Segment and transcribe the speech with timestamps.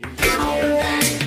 [0.00, 1.18] Chase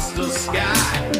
[0.00, 1.19] across the sky.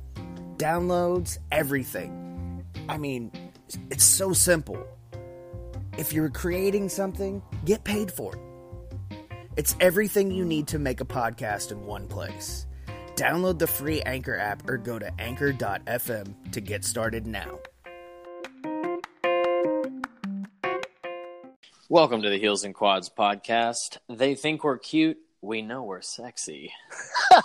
[0.61, 2.63] Downloads, everything.
[2.87, 3.31] I mean,
[3.89, 4.77] it's so simple.
[5.97, 8.41] If you're creating something, get paid for it.
[9.57, 12.67] It's everything you need to make a podcast in one place.
[13.15, 17.57] Download the free Anchor app or go to anchor.fm to get started now.
[21.89, 23.97] Welcome to the Heels and Quads podcast.
[24.07, 25.17] They think we're cute.
[25.41, 26.71] We know we're sexy.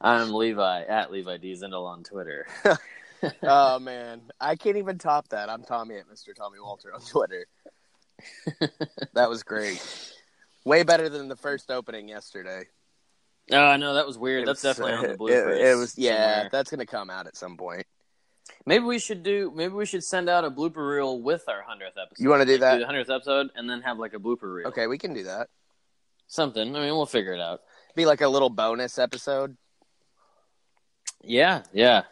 [0.00, 2.48] I'm Levi at Levi D Zindel on Twitter.
[3.44, 5.48] oh man, I can't even top that.
[5.48, 6.34] I'm Tommy at Mr.
[6.34, 7.46] Tommy Walter on Twitter.
[9.14, 9.80] that was great.
[10.64, 12.64] Way better than the first opening yesterday.
[13.52, 14.42] Oh, I know that was weird.
[14.42, 15.56] It That's was, definitely on the uh, bloopers.
[15.56, 16.32] It, it was yeah.
[16.32, 16.48] somewhere.
[16.50, 17.86] That's gonna come out at some point.
[18.66, 19.52] Maybe we should do.
[19.54, 22.22] Maybe we should send out a blooper reel with our hundredth episode.
[22.22, 22.78] You wanna do Like, that?
[22.80, 24.68] the hundredth episode, and then have like a blooper reel.
[24.68, 25.48] Okay, we can do that.
[26.28, 26.76] something.
[26.76, 27.60] I mean, we'll figure it out.
[27.96, 29.56] Be like a little bonus episode.
[31.22, 32.02] Yeah, yeah.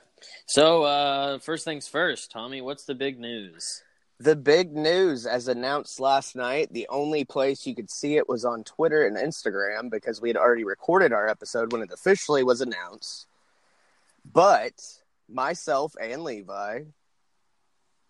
[0.47, 2.61] So, uh, first things first, Tommy.
[2.61, 3.83] What's the big news?
[4.21, 8.45] The big news, as announced last night, the only place you could see it was
[8.45, 12.61] on Twitter and Instagram because we had already recorded our episode when it officially was
[12.61, 13.29] announced.
[14.31, 14.73] But
[15.29, 16.83] myself and Levi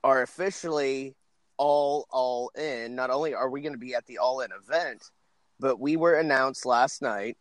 [0.04, 1.16] are officially
[1.56, 2.94] all all in.
[2.94, 5.10] Not only are we going to be at the all in event,
[5.58, 7.36] but we were announced last night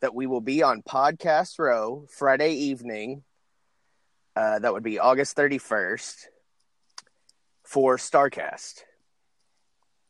[0.00, 3.22] that we will be on Podcast Row Friday evening.
[4.36, 6.26] Uh, that would be August 31st
[7.62, 8.82] for Starrcast.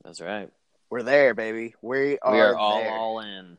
[0.02, 0.50] That's right.
[0.90, 1.74] We're there, baby.
[1.80, 2.92] We are, we are all there.
[2.92, 3.58] all in.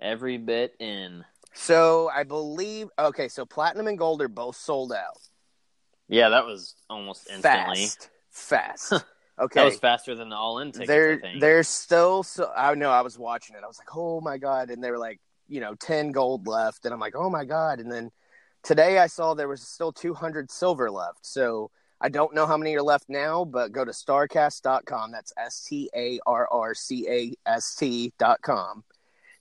[0.00, 1.24] Every bit in.
[1.56, 5.18] So I believe okay, so platinum and gold are both sold out.
[6.08, 7.86] Yeah, that was almost instantly.
[7.86, 8.10] Fast.
[8.30, 8.92] Fast.
[9.38, 9.60] Okay.
[9.60, 11.20] That was faster than the all in tickets.
[11.20, 11.42] Think.
[11.42, 13.60] there's still so I know I was watching it.
[13.62, 16.86] I was like, "Oh my god." And they were like, you know, 10 gold left
[16.86, 18.10] and I'm like, "Oh my god." And then
[18.62, 21.26] today I saw there was still 200 silver left.
[21.26, 21.70] So
[22.00, 25.12] I don't know how many are left now, but go to starrcast.com.
[25.12, 28.84] That's S T A R R C A S T.com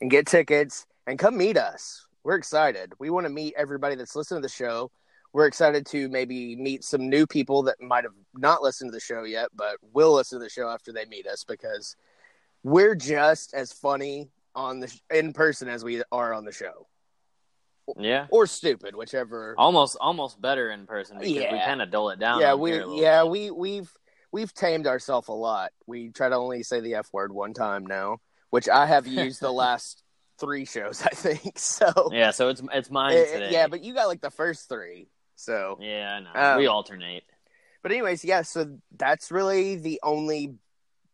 [0.02, 2.05] and get tickets and come meet us.
[2.26, 2.92] We're excited.
[2.98, 4.90] We want to meet everybody that's listened to the show.
[5.32, 9.00] We're excited to maybe meet some new people that might have not listened to the
[9.00, 11.96] show yet, but will listen to the show after they meet us because
[12.64, 16.88] we're just as funny on the in person as we are on the show,
[17.96, 18.26] yeah.
[18.32, 19.54] or stupid, whichever.
[19.56, 22.42] Almost almost better in person because we kind of dull it down.
[22.42, 23.30] yeah, we here a little yeah bit.
[23.30, 23.92] we we've
[24.32, 25.74] we've tamed ourselves a lot.
[25.86, 28.18] We try to only say the f word one time now,
[28.50, 30.02] which I have used the last
[30.40, 31.58] three shows, I think.
[31.60, 33.50] So Yeah, so it's it's mine Eh, today.
[33.52, 35.08] yeah, but you got like the first three.
[35.36, 36.52] So yeah, I know.
[36.54, 37.24] Um, we alternate.
[37.82, 40.56] But anyways, yeah, so that's really the only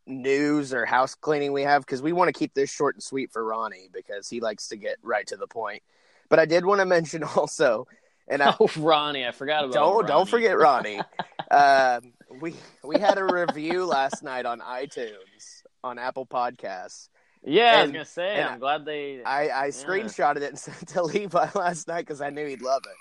[0.07, 3.31] news or house cleaning we have because we want to keep this short and sweet
[3.31, 5.83] for Ronnie because he likes to get right to the point.
[6.29, 7.87] But I did want to mention also,
[8.27, 10.07] and I Oh, Ronnie, I forgot about don't Ronnie.
[10.07, 11.01] don't forget Ronnie.
[11.51, 12.53] um, we
[12.83, 17.09] we had a review last night on iTunes on Apple Podcasts.
[17.43, 18.41] Yeah, I was gonna say.
[18.41, 19.23] I'm glad they.
[19.23, 22.61] I, I screenshotted it and sent it to Levi last night because I knew he'd
[22.61, 22.95] love it.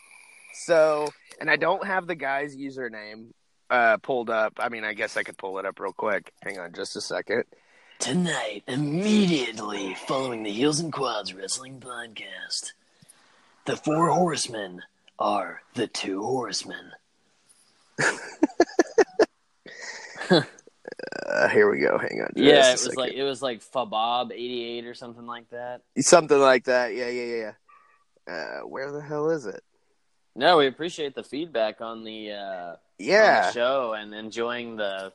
[0.55, 1.09] So,
[1.41, 3.29] and I don't have the guy's username
[3.69, 4.55] uh, pulled up.
[4.59, 6.33] I mean, I guess I could pull it up real quick.
[6.43, 7.45] Hang on just a second.
[7.99, 12.73] Tonight, immediately following the Heels and Quads Wrestling Podcast,
[13.67, 14.81] the four horsemen
[15.19, 16.93] are the two horsemen.
[21.27, 21.99] Uh, here we go.
[21.99, 22.31] Hang on.
[22.37, 22.97] yeah, it was second.
[22.99, 25.83] like it was like Fabob eighty eight or something like that.
[25.99, 26.95] something like that.
[26.95, 27.53] Yeah, yeah,
[28.29, 28.33] yeah.
[28.33, 29.63] Uh, where the hell is it?
[30.37, 32.37] No, we appreciate the feedback on the, uh,
[32.71, 35.13] on Yeah, the show and enjoying the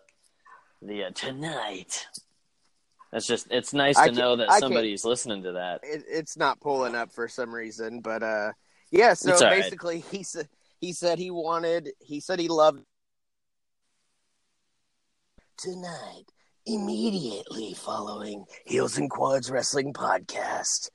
[0.82, 2.06] the uh, Tonight,
[3.12, 5.82] That's just it's nice I to know that I can't- somebody's listening to that.
[5.84, 8.51] it, it's not pulling up for some reason, but uh,
[8.92, 9.13] yeah.
[9.13, 9.62] So all right.
[9.62, 10.50] basically, he said
[10.82, 11.92] he said he wanted.
[12.01, 12.84] He said he loved.
[15.57, 16.25] Tonight,
[16.65, 20.89] immediately following Heels and Quads Wrestling Podcast,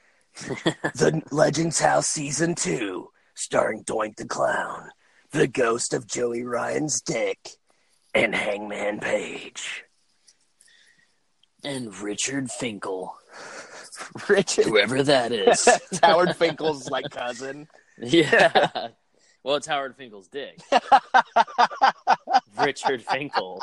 [0.34, 4.90] the Legends House Season 2, starring Doink the Clown,
[5.32, 7.50] the ghost of Joey Ryan's dick,
[8.14, 9.84] and Hangman Page.
[11.64, 13.14] And Richard Finkel,
[14.28, 15.68] Richard whoever that is.
[16.02, 17.66] Howard Finkel's like cousin.
[18.00, 18.88] Yeah.
[19.42, 20.60] well, it's Howard Finkel's dick.
[22.64, 23.62] Richard Finkel.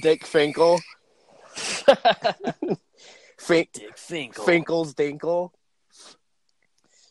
[0.00, 0.80] Dick Finkel.
[3.38, 4.44] Fink, Dick Finkel.
[4.44, 5.50] Finkel's Dinkle.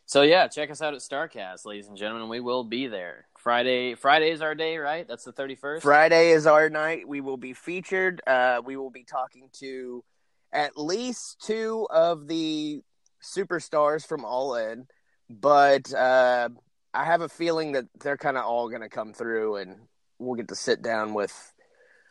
[0.05, 2.29] So yeah, check us out at Starrcast, ladies and gentlemen.
[2.29, 3.27] We will be there.
[3.37, 5.07] Friday Friday is our day, right?
[5.07, 5.83] That's the thirty first.
[5.83, 7.07] Friday is our night.
[7.07, 8.21] We will be featured.
[8.25, 10.03] Uh, we will be talking to
[10.51, 12.81] at least two of the
[13.21, 14.87] superstars from All In,
[15.29, 16.49] but uh,
[16.93, 19.75] I have a feeling that they're kind of all going to come through, and
[20.17, 21.53] we'll get to sit down with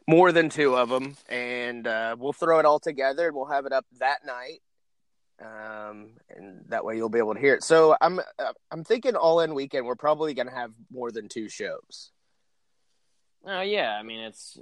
[0.07, 3.67] more than two of them, and uh, we'll throw it all together, and we'll have
[3.67, 4.61] it up that night.
[5.41, 7.63] Um, and that way you'll be able to hear it.
[7.63, 9.87] So I'm uh, I'm thinking all in weekend.
[9.87, 12.11] We're probably going to have more than two shows.
[13.47, 14.59] Oh yeah, I mean it's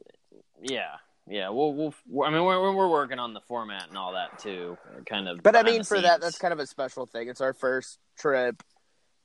[0.60, 0.96] yeah.
[1.28, 4.78] Yeah, we'll, we'll I mean, we're, we're working on the format and all that too,
[5.06, 5.42] kind of.
[5.42, 7.28] But I mean, for that, that's kind of a special thing.
[7.28, 8.62] It's our first trip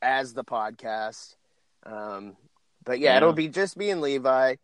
[0.02, 1.36] as the podcast.
[1.86, 2.36] Um,
[2.84, 3.18] but yeah, Yeah.
[3.18, 4.56] it'll be just me and Levi.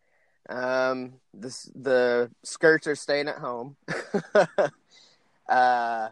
[0.48, 3.76] Um, this the skirts are staying at home.
[5.48, 6.08] uh,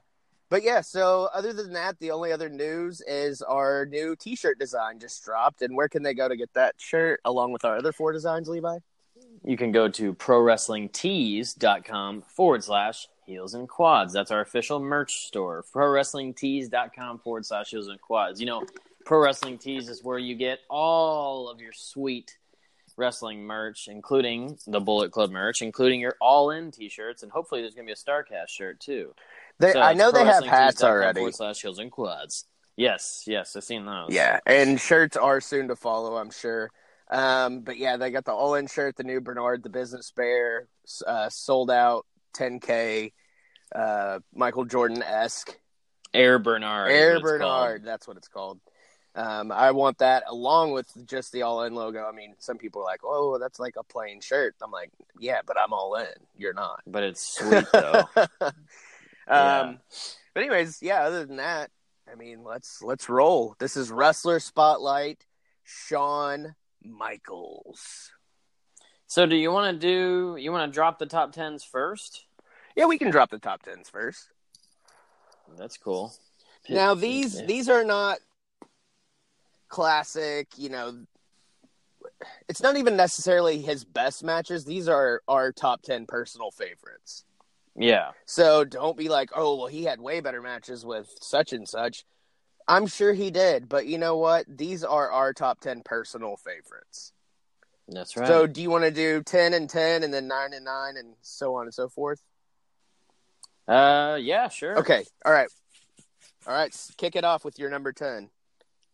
[0.49, 5.01] but yeah, so other than that, the only other news is our new T-shirt design
[5.01, 5.63] just dropped.
[5.63, 8.49] And where can they go to get that shirt along with our other four designs,
[8.49, 8.79] Levi?
[9.45, 14.13] you can go to prowrestlingtees.com forward slash heels and quads.
[14.13, 15.65] That's our official merch store.
[15.75, 18.41] Prowrestlingtees.com forward slash heels and quads.
[18.41, 18.65] You know,
[19.07, 22.37] Pro Wrestling Tees is where you get all of your sweet
[22.97, 27.61] wrestling merch, including the Bullet Club merch, including your all in t shirts, and hopefully
[27.61, 29.15] there's going to be a Starrcast shirt too.
[29.61, 31.21] They, So I know they have hats already.
[31.21, 32.47] Forward slash heels and quads.
[32.77, 34.09] Yes, yes, I've seen those.
[34.11, 36.71] Yeah, and shirts are soon to follow, I'm sure.
[37.09, 40.67] Um, but yeah, they got the all in shirt, the new Bernard, the business bear,
[41.07, 43.13] uh, sold out 10K,
[43.73, 45.57] uh, Michael Jordan esque.
[46.13, 46.91] Air Bernard.
[46.91, 47.41] Air it's called.
[47.41, 48.59] Bernard, that's what it's called.
[49.17, 52.05] Um, I want that along with just the all in logo.
[52.07, 54.55] I mean, some people are like, oh, that's like a plain shirt.
[54.63, 56.07] I'm like, yeah, but I'm all in.
[56.37, 56.83] You're not.
[56.87, 58.05] But it's sweet though.
[58.17, 58.53] um,
[59.29, 59.75] Yeah.
[60.35, 61.05] But anyways, yeah.
[61.05, 61.71] Other than that,
[62.11, 63.57] I mean, let's let's roll.
[63.59, 65.25] This is wrestler spotlight.
[65.65, 66.55] Shawn
[66.85, 68.13] Michaels.
[69.09, 70.37] So, do you want to do?
[70.39, 72.27] You want to drop the top tens first?
[72.77, 74.29] Yeah, we can drop the top tens first.
[75.57, 76.13] That's cool.
[76.69, 77.47] Now these Yeah.
[77.47, 78.19] these are not
[79.69, 80.49] classic.
[80.57, 81.05] You know,
[82.49, 84.65] it's not even necessarily his best matches.
[84.65, 87.25] These are our top ten personal favorites.
[87.79, 91.69] Yeah, So don't be like, oh, well, he had way better matches with such and
[91.69, 92.07] such.
[92.67, 94.47] I'm sure he did, but you know what?
[94.49, 97.13] These are our top 10 personal favorites.
[97.87, 98.27] that's right.
[98.27, 101.15] So do you want to do 10 and 10 and then 9 and 9 and
[101.21, 102.21] so on and so forth?
[103.69, 104.79] uh, yeah, sure.
[104.79, 105.05] Okay.
[105.25, 105.49] All right.
[106.47, 106.75] All right.
[106.97, 108.31] Kick it off with your number 10.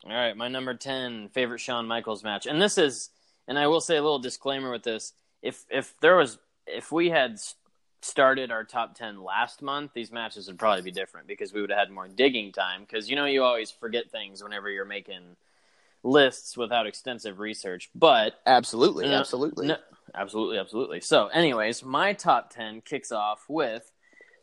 [0.05, 3.11] All right, my number ten favorite Shawn Michaels match, and this is,
[3.47, 7.11] and I will say a little disclaimer with this: if if there was, if we
[7.11, 7.39] had
[8.01, 11.71] started our top ten last month, these matches would probably be different because we would
[11.71, 12.81] have had more digging time.
[12.81, 15.37] Because you know you always forget things whenever you're making
[16.03, 19.05] lists without extensive research, but Absolutely.
[19.05, 19.69] No, absolutely.
[19.69, 19.77] No,
[20.15, 21.01] absolutely, absolutely.
[21.01, 23.93] So, anyways, my top 10 kicks off with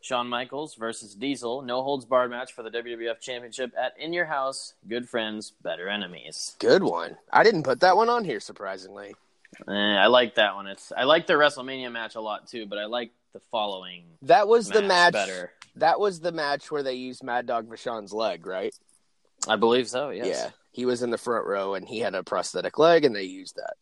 [0.00, 4.24] Shawn Michaels versus Diesel, no holds barred match for the WWF Championship at In Your
[4.26, 6.56] House, Good Friends, Better Enemies.
[6.58, 7.16] Good one.
[7.32, 9.14] I didn't put that one on here, surprisingly.
[9.68, 10.66] Eh, I like that one.
[10.66, 14.48] It's I like the WrestleMania match a lot too, but I like the following That
[14.48, 15.12] was the match match.
[15.12, 15.52] better.
[15.76, 18.74] That was the match where they used Mad Dog Vachon's leg, right?
[19.48, 20.26] I believe so, yes.
[20.26, 20.50] Yeah.
[20.72, 23.56] He was in the front row and he had a prosthetic leg and they used
[23.56, 23.74] that.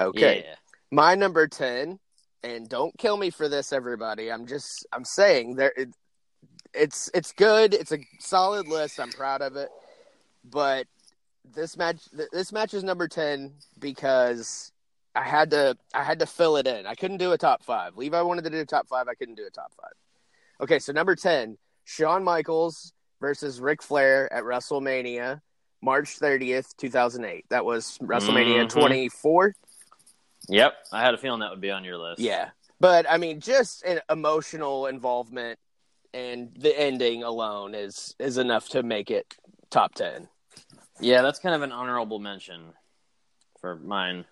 [0.00, 0.44] Okay.
[0.46, 0.54] Yeah.
[0.90, 1.98] My number 10,
[2.46, 4.30] and don't kill me for this, everybody.
[4.30, 5.88] I'm just, I'm saying there, it,
[6.72, 7.74] it's, it's good.
[7.74, 9.00] It's a solid list.
[9.00, 9.68] I'm proud of it.
[10.48, 10.86] But
[11.54, 14.72] this match, th- this match is number 10 because
[15.14, 16.86] I had to, I had to fill it in.
[16.86, 17.96] I couldn't do a top five.
[17.96, 19.08] Levi wanted to do a top five.
[19.08, 19.92] I couldn't do a top five.
[20.60, 20.78] Okay.
[20.78, 25.40] So number 10, Shawn Michaels versus Ric Flair at WrestleMania,
[25.82, 27.44] March 30th, 2008.
[27.50, 28.70] That was WrestleMania Mhm.
[28.70, 29.54] 24.
[30.48, 30.74] Yep.
[30.92, 32.20] I had a feeling that would be on your list.
[32.20, 32.50] Yeah,
[32.80, 35.58] but I mean, just an emotional involvement
[36.14, 39.36] and the ending alone is is enough to make it
[39.70, 40.28] top ten.
[41.00, 42.72] Yeah, that's kind of an honorable mention
[43.60, 44.24] for mine.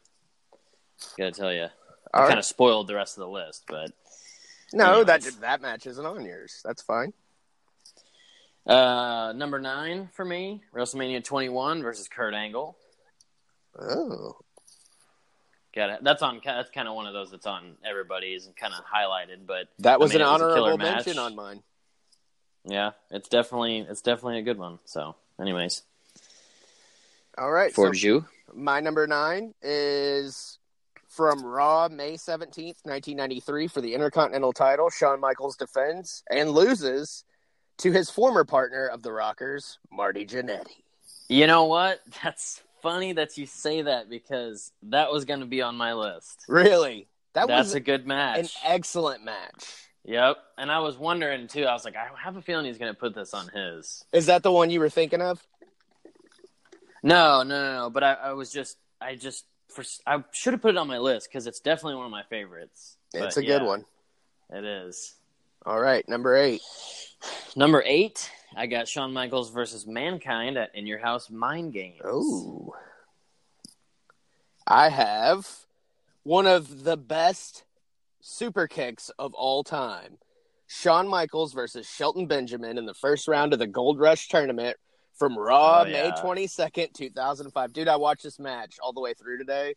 [1.18, 1.66] Gotta tell you.
[2.12, 3.90] I All kind of spoiled the rest of the list, but
[4.72, 6.60] No, that that match isn't on yours.
[6.64, 7.12] That's fine.
[8.66, 12.78] Uh, number nine for me, WrestleMania 21 versus Kurt Angle.
[13.78, 14.36] Oh,
[15.74, 16.04] Got it.
[16.04, 16.40] That's on.
[16.44, 19.46] That's kind of one of those that's on everybody's and kind of highlighted.
[19.46, 21.62] But that was I mean, an was honorable mention on mine.
[22.64, 24.78] yeah, it's definitely it's definitely a good one.
[24.84, 25.82] So, anyways,
[27.36, 30.58] All right, for so you, my number nine is
[31.08, 34.90] from Raw, May seventeenth, nineteen ninety three, for the Intercontinental title.
[34.90, 37.24] Shawn Michaels defends and loses
[37.78, 40.84] to his former partner of the Rockers, Marty Jannetty.
[41.28, 42.00] You know what?
[42.22, 46.44] That's funny that you say that because that was going to be on my list.
[46.46, 47.08] Really?
[47.32, 48.38] That That's was a good match.
[48.38, 49.64] an excellent match.
[50.04, 50.36] Yep.
[50.58, 51.64] And I was wondering too.
[51.64, 54.04] I was like, I have a feeling he's going to put this on his.
[54.12, 55.42] Is that the one you were thinking of?
[57.02, 57.90] No, no, no, no.
[57.90, 60.98] But I, I was just, I just, for I should have put it on my
[60.98, 62.98] list because it's definitely one of my favorites.
[63.12, 63.84] It's But a good one.
[64.50, 65.14] It is.
[65.66, 66.60] All right, number eight.
[67.56, 72.00] Number eight, I got Shawn Michaels versus Mankind at In Your House Mind Games.
[72.04, 72.74] Oh.
[74.66, 75.48] I have
[76.22, 77.64] one of the best
[78.20, 80.18] super kicks of all time.
[80.66, 84.76] Shawn Michaels versus Shelton Benjamin in the first round of the Gold Rush tournament
[85.14, 87.72] from Raw, Oh, May 22nd, 2005.
[87.72, 89.74] Dude, I watched this match all the way through today.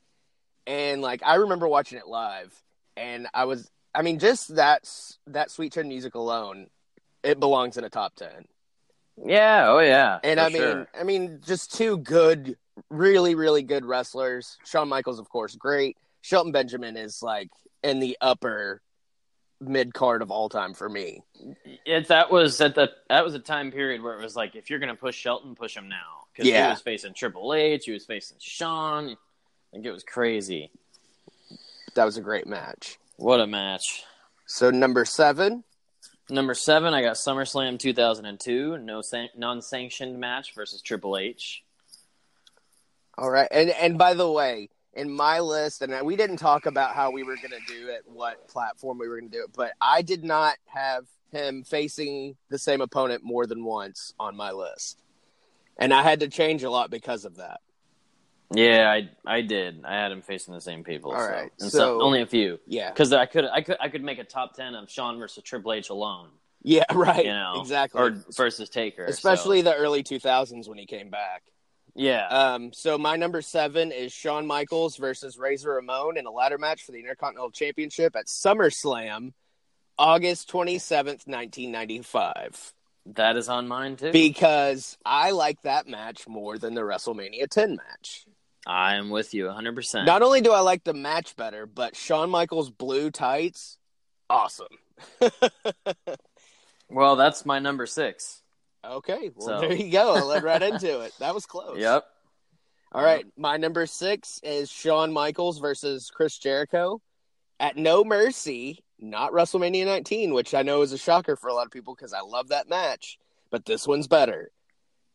[0.65, 2.53] And like I remember watching it live
[2.97, 4.89] and I was I mean just that
[5.27, 6.67] that Sweet Chin music alone
[7.23, 8.29] it belongs in a top 10.
[9.23, 10.19] Yeah, oh yeah.
[10.23, 10.87] And I mean, sure.
[10.99, 12.57] I mean, just two good,
[12.89, 14.57] really, really good wrestlers.
[14.65, 15.97] Shawn Michaels, of course, great.
[16.21, 17.49] Shelton Benjamin is like
[17.83, 18.81] in the upper
[19.59, 21.23] mid card of all time for me.
[21.85, 24.69] it, that was at the that was a time period where it was like, if
[24.69, 26.65] you're gonna push Shelton, push him now because Yeah.
[26.67, 29.09] he was facing Triple H, he was facing Shawn.
[29.09, 29.15] I
[29.71, 30.69] think it was crazy.
[31.95, 32.97] That was a great match.
[33.15, 34.03] What a match.
[34.45, 35.63] So number seven,
[36.29, 41.63] Number seven, I got SummerSlam 2002, no san- non-sanctioned match versus Triple H.
[43.17, 43.47] all right.
[43.49, 47.23] And and by the way, in my list, and we didn't talk about how we
[47.23, 50.01] were going to do it, what platform we were going to do it, but I
[50.01, 55.01] did not have him facing the same opponent more than once on my list,
[55.77, 57.61] and I had to change a lot because of that.
[58.53, 59.83] Yeah, I I did.
[59.85, 61.11] I had him facing the same people.
[61.11, 61.29] All so.
[61.31, 64.03] right, and so- some, only a few Yeah, because I could I could I could
[64.03, 66.29] make a top ten of Shawn versus Triple H alone.
[66.63, 68.01] yeah, right, You know, exactly.
[68.01, 71.43] or versus Taker, so- especially the early 2000s when he came back.
[71.93, 72.25] yeah.
[72.27, 76.83] Um, so my number seven is Shawn Michaels versus Razor Ramon in a ladder match
[76.83, 79.33] for the Intercontinental Championship at SummerSlam,
[79.99, 82.73] August 27th, 1995.
[83.15, 84.11] that is on mine too.
[84.11, 88.25] Because I like that match more than the WrestleMania 10 match.
[88.67, 89.75] I am with you 100.
[89.75, 93.77] percent Not only do I like the match better, but Shawn Michaels' blue tights,
[94.29, 94.67] awesome.
[96.89, 98.41] Well, that's my number six.
[98.85, 100.15] Okay, well, So- there you go.
[100.15, 101.13] I led right into it.
[101.19, 101.77] That was close.
[101.77, 102.05] Yep.
[102.93, 107.01] All right, my number six is Shawn Michaels versus Chris Jericho
[107.59, 111.65] at No Mercy, not WrestleMania 19, which I know is a shocker for a lot
[111.65, 113.19] of people because I love that match,
[113.51, 114.51] but this one's better.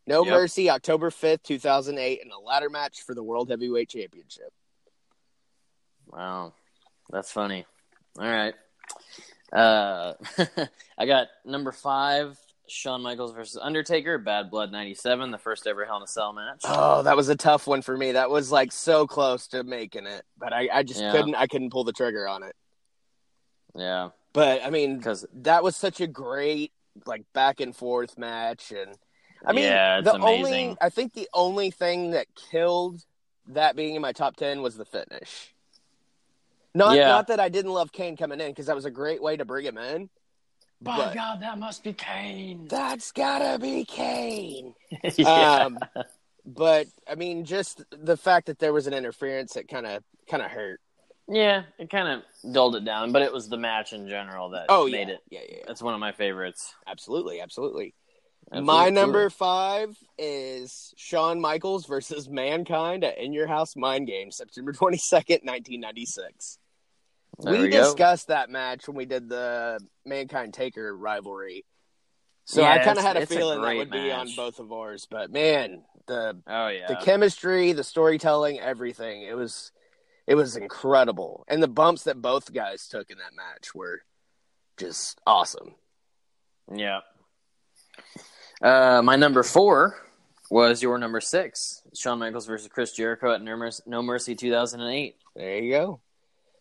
[0.06, 0.32] No Yep.
[0.32, 4.52] Mercy, October 5th, 2008, in a ladder match for the World Heavyweight Championship.
[6.08, 6.52] Wow,
[7.10, 7.64] that's funny.
[8.18, 8.54] All right.
[9.52, 10.14] Uh,
[10.98, 12.38] I got number five,
[12.68, 16.62] Shawn Michaels versus Undertaker, Bad Blood '97, the first ever Hell in a Cell match.
[16.64, 18.12] Oh, that was a tough one for me.
[18.12, 21.12] That was like so close to making it, but I, I just Yeah.
[21.12, 21.34] couldn't.
[21.34, 22.54] I couldn't pull the trigger on it.
[23.74, 26.72] Yeah, But I mean, because that was such a great
[27.06, 28.98] like back and forth match and
[29.44, 30.44] I mean Yeah, the amazing.
[30.70, 33.04] only I think the only thing that killed
[33.48, 35.52] that being in my top 10 was the finish.
[36.74, 37.08] Not Yeah.
[37.08, 39.44] not that I didn't love Kane coming in because that was a great way to
[39.44, 40.08] bring him in.
[40.80, 42.66] by But- God, that must be Kane.
[42.66, 44.74] That's got to be Kane.
[45.16, 45.64] yeah.
[45.66, 45.78] Um
[46.44, 50.42] but I mean just the fact that there was an interference it kind of kind
[50.42, 50.80] of hurt.
[51.28, 54.66] yeah, it kind of dulled it down, but it was the match in general that
[54.68, 55.14] Oh made yeah.
[55.14, 55.20] it.
[55.30, 55.64] Yeah, yeah, yeah.
[55.68, 56.74] That's one of my favorites.
[56.86, 57.94] Absolutely, absolutely.
[58.52, 58.66] Absolutely.
[58.66, 64.74] My number five is Shawn Michaels versus Mankind at In Your House Mind Games, September
[64.74, 66.58] 22nd, 1996.
[67.38, 67.82] There we go.
[67.82, 71.64] discussed that match when we did the Mankind Taker rivalry.
[72.44, 74.58] So Yeah, I kind of had a it's a feeling that would be on both
[74.58, 75.06] of ours.
[75.10, 76.88] But man, the Oh yeah.
[76.88, 79.72] the chemistry, the storytelling, everything, it was
[80.26, 81.46] it was incredible.
[81.48, 84.02] And the bumps that both guys took in that match were
[84.76, 85.74] just awesome.
[86.70, 87.00] Yeah.
[88.62, 89.98] Uh, my number four
[90.50, 95.16] was your number six, Shawn Michaels versus Chris Jericho at No Mercy, no Mercy 2008.
[95.34, 96.00] There you go.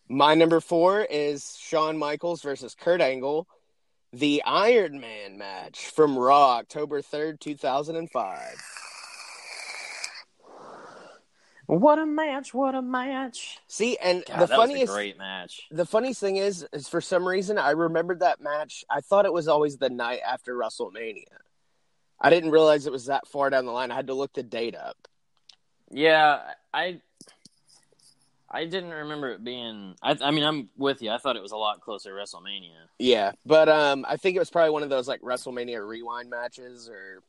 [0.10, 3.48] My number four is Shawn Michaels versus Kurt Angle,
[4.14, 8.40] the Iron Man match from Raw, October 3rd, 2005.
[11.68, 12.54] What a match!
[12.54, 13.60] What a match!
[13.68, 15.68] See, and God, the that was funniest a great match.
[15.72, 18.84] the funniest thing is is for some reason I remembered that match.
[18.90, 21.24] I thought it was always the night after WrestleMania.
[22.22, 23.92] I didn't realize it was that far down the line.
[23.92, 25.08] I had to look the date up.
[25.90, 26.40] Yeah,
[26.74, 27.02] I
[28.50, 29.96] I didn't remember it being.
[30.04, 31.10] I, I mean, I'm with you.
[31.10, 32.76] I thought it was a lot closer to WrestleMania.
[33.00, 36.90] Yeah, but um, I think it was probably one of those like WrestleMania rewind matches
[36.90, 37.24] or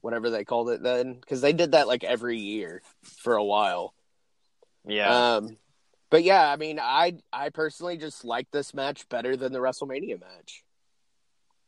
[0.00, 3.94] whatever they called it then, because they did that like every year for a while.
[4.86, 5.36] Yeah.
[5.36, 5.56] Um,
[6.10, 10.20] but yeah, I mean, I I personally just like this match better than the WrestleMania
[10.20, 10.64] match.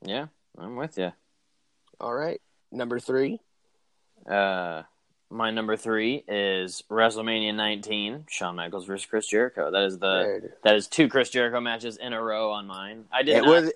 [0.05, 0.27] yeah,
[0.59, 1.13] I'm with you.
[2.03, 2.41] All right,
[2.73, 3.39] number three.
[4.29, 4.83] Uh,
[5.31, 9.71] my number three is WrestleMania 19, Shawn Michaels versus Chris Jericho.
[9.71, 10.53] That is the Good.
[10.65, 13.05] that is two Chris Jericho matches in a row on mine.
[13.13, 13.73] I did It not, was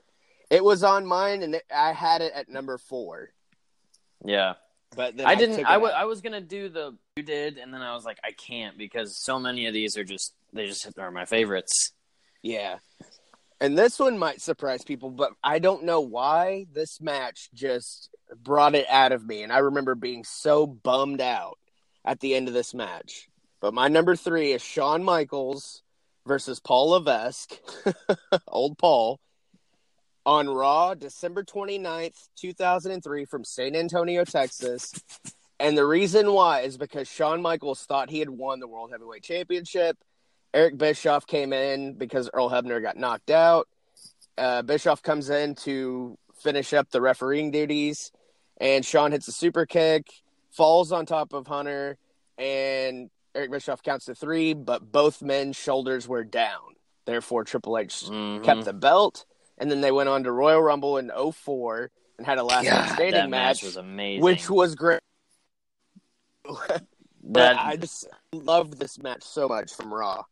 [0.50, 3.30] it was on mine, and it, I had it at number four.
[4.24, 4.54] yeah.
[4.96, 5.56] But then I didn't.
[5.56, 5.94] took I it wa- out.
[5.94, 9.16] I was gonna do the you did, and then I was like, I can't because
[9.16, 11.92] so many of these are just they just are my favorites.
[12.42, 12.76] Yeah.
[13.60, 18.10] And this one might surprise people, but I don't know why this match just
[18.42, 19.42] brought it out of me.
[19.42, 21.58] And I remember being so bummed out
[22.04, 23.28] at the end of this match.
[23.60, 25.82] But my number three is Shawn Michaels
[26.26, 27.54] versus Paul Levesque,
[28.48, 29.20] old Paul,
[30.26, 34.92] on Raw, December 29th, 2003, from San Antonio, Texas.
[35.58, 39.22] And the reason why is because Shawn Michaels thought he had won the World Heavyweight
[39.22, 39.96] Championship.
[40.56, 43.68] Eric Bischoff came in because Earl Hebner got knocked out.
[44.38, 48.10] Uh, Bischoff comes in to finish up the refereeing duties,
[48.58, 50.06] and Shawn hits a super kick,
[50.50, 51.98] falls on top of Hunter,
[52.38, 56.76] and Eric Bischoff counts to three, but both men's shoulders were down.
[57.04, 58.42] Therefore, Triple H Mhm.
[58.42, 59.26] kept the belt,
[59.58, 62.88] and then they went on to Royal Rumble in 04 and had a last God,
[62.88, 64.22] standing match match, was amazing.
[64.22, 65.00] which was great.
[67.28, 70.24] But that I just loved this match so much from Raw.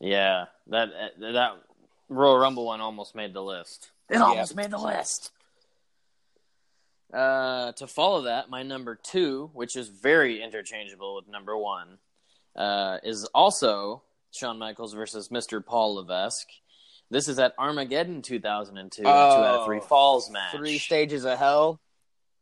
[0.00, 1.52] Yeah that that
[2.08, 3.90] Royal Rumble one almost made the list.
[4.08, 5.32] It almost made the list.
[7.12, 11.98] Uh, to follow that, my number two, which is very interchangeable with number one,
[12.56, 15.64] uh, is also Shawn Michaels versus Mr.
[15.64, 16.48] Paul Levesque.
[17.10, 20.56] This is at Armageddon 2002, two out of three falls match.
[20.56, 21.80] Three stages of hell.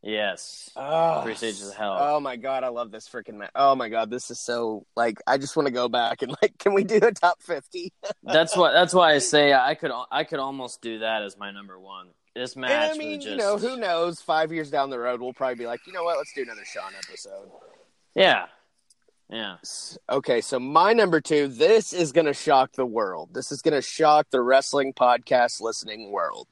[0.06, 0.70] Yes.
[0.76, 1.96] Oh, Three stages of hell.
[1.98, 3.50] Oh my god, I love this freaking match.
[3.54, 6.58] Oh my god, this is so like I just want to go back and like,
[6.58, 7.90] can we do a top fifty?
[8.22, 8.72] that's what.
[8.72, 9.90] That's why I say I could.
[10.10, 12.08] I could almost do that as my number one.
[12.34, 12.70] This match.
[12.70, 14.20] And I mean, just, you know, who knows?
[14.20, 16.18] Five years down the road, we'll probably be like, you know what?
[16.18, 17.48] Let's do another Shawn episode.
[18.14, 18.46] Yeah.
[19.30, 19.56] Yeah.
[20.10, 21.48] Okay, so my number two.
[21.48, 23.30] This is gonna shock the world.
[23.32, 26.48] This is gonna shock the wrestling podcast listening world.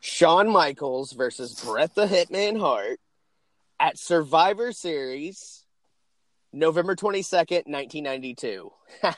[0.00, 3.00] Shawn Michaels versus Bret the Hitman Hart
[3.80, 5.64] at Survivor Series,
[6.52, 8.72] November twenty second, nineteen ninety two.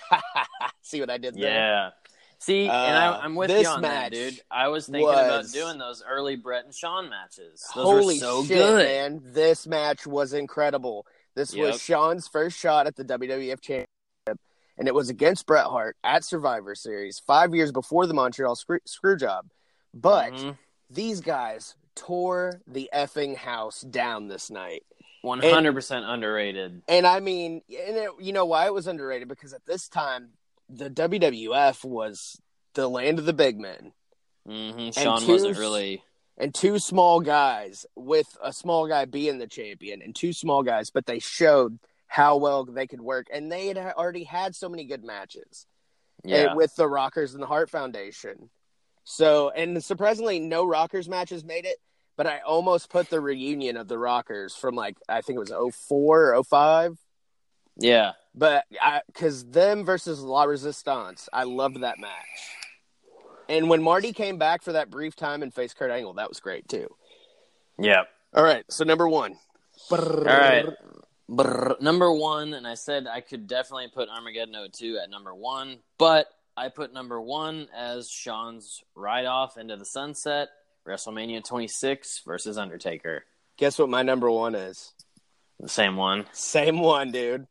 [0.82, 1.52] See what I did there?
[1.54, 1.90] Yeah.
[2.38, 4.40] See, and Uh, I, I'm with this you on match that, dude.
[4.50, 7.62] I was thinking about doing those early Bret and Shawn matches.
[7.74, 8.86] Those Holy were so shit, good.
[8.86, 9.20] man!
[9.22, 11.04] This match was incredible.
[11.36, 11.66] This Yep.
[11.72, 13.86] was Shawn's first shot at the WWF Championship,
[14.78, 18.78] and it was against Bret Hart at Survivor Series five years before the Montreal screw,
[18.86, 19.46] screw job.
[19.92, 20.56] But Mhm.
[20.90, 24.82] These guys tore the effing house down this night.
[25.24, 26.82] 100% underrated.
[26.88, 29.28] And I mean, and it, you know why it was underrated?
[29.28, 30.30] Because at this time,
[30.68, 32.40] the WWF was
[32.74, 33.92] the land of the big men.
[34.46, 36.02] hmm Shawn two- wasn't really.
[36.38, 40.90] and two small guys with a small guy being the champion and two small guys,
[40.90, 44.84] but they showed how well they could work, and they had already had so many
[44.84, 45.66] good matches
[46.24, 46.54] Yeah.
[46.54, 48.48] with the Rockers and the Hart Foundation.
[49.04, 51.78] So, and surprisingly, no Rockers matches made it,
[52.16, 55.74] but I almost put the reunion of the Rockers from like I think it was
[55.74, 56.98] 04 or 05.
[57.76, 58.12] yeah.
[58.32, 62.12] But I, because them versus La Resistance, I loved that match.
[63.48, 66.38] And when Marty came back for that brief time and faced Kurt Angle, that was
[66.38, 66.86] great too.
[67.76, 68.02] Yeah.
[68.32, 69.36] All right, so number one.
[69.90, 70.66] All right.
[71.28, 75.78] Brr, number one, and I said I could definitely put Armageddon 02 at number one,
[75.98, 76.26] but
[76.60, 80.50] I put number one as Shawn's ride off into the sunset,
[80.86, 83.24] WrestleMania 26 versus Undertaker.
[83.56, 84.92] Guess what my number one is?
[85.58, 86.26] The same one.
[86.32, 87.46] Same one, dude.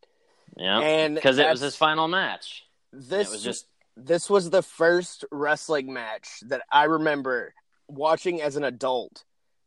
[0.56, 0.80] Yeah.
[0.80, 2.65] And Because it was his final match.
[2.93, 3.65] This was just
[3.98, 7.56] this was the first wrestling match that I remember
[7.88, 9.24] watching as an adult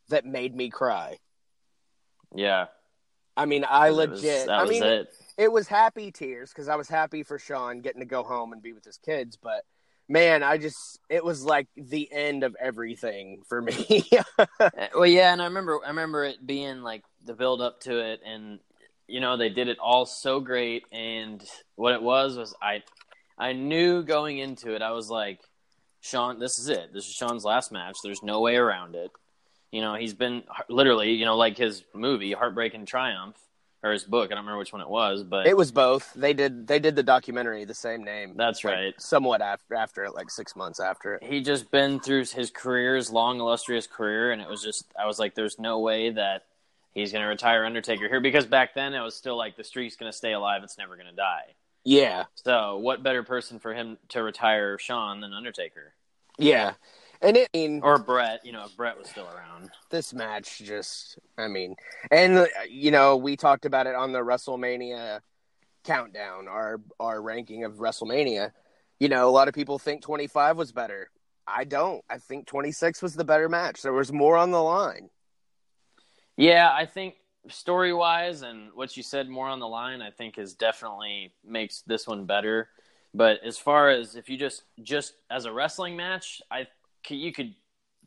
[0.08, 1.18] that made me cry.
[2.32, 2.66] yeah.
[3.36, 4.46] I mean, I It legit.
[4.46, 5.08] that I was mean, it.
[5.38, 8.62] It was happy tears because I was happy for Shawn getting to go home and
[8.62, 9.36] be with his kids.
[9.42, 9.64] But
[10.08, 14.04] man, I just it was like the end of everything for me.
[14.38, 17.98] Uh, Well, yeah, and I remember I remember it being like the build up to
[17.98, 18.58] it, and
[19.08, 20.84] you know they did it all so great.
[20.92, 21.42] And
[21.76, 22.82] what it was was I
[23.38, 25.40] I knew going into it, I was like,
[26.00, 26.92] Shawn, this is it.
[26.92, 27.96] This is Shawn's last match.
[28.02, 29.10] There's no way around it.
[29.70, 33.36] You know, he's been literally, you know, like his movie Heartbreak and Triumph
[33.82, 34.26] or his book.
[34.26, 36.12] I don't remember which one it was, but it was both.
[36.14, 38.34] They did they did the documentary the same name.
[38.36, 39.00] That's like, right.
[39.00, 41.24] Somewhat after after it, like six months after it.
[41.24, 45.18] he just been through his career's long illustrious career and it was just i was
[45.18, 46.44] like there's no way that
[46.92, 49.96] he's going to retire Undertaker here because back then it was still like the streak's
[49.96, 51.54] going to stay alive, it's never going to die.
[51.84, 55.94] Yeah, So, what better person for him to retire Shawn than Undertaker
[56.38, 56.74] yeah,
[57.22, 57.48] and it.
[57.54, 58.44] I mean, or Bret?
[58.44, 59.70] You know, if Bret was still around.
[59.90, 61.76] this match just i mean
[62.10, 65.20] and uh, you know we talked about it on the wrestlemania
[65.84, 68.50] countdown our our ranking of wrestlemania
[68.98, 71.10] you know a lot of people think 25 was better
[71.46, 75.10] i don't i think 26 was the better match there was more on the line
[76.36, 77.16] Yeah, I think
[77.48, 81.82] story wise and what you said more on the line, I think is definitely makes
[81.82, 82.68] this one better.
[83.14, 86.66] But as far as if you just just as a wrestling match, I
[87.08, 87.54] you could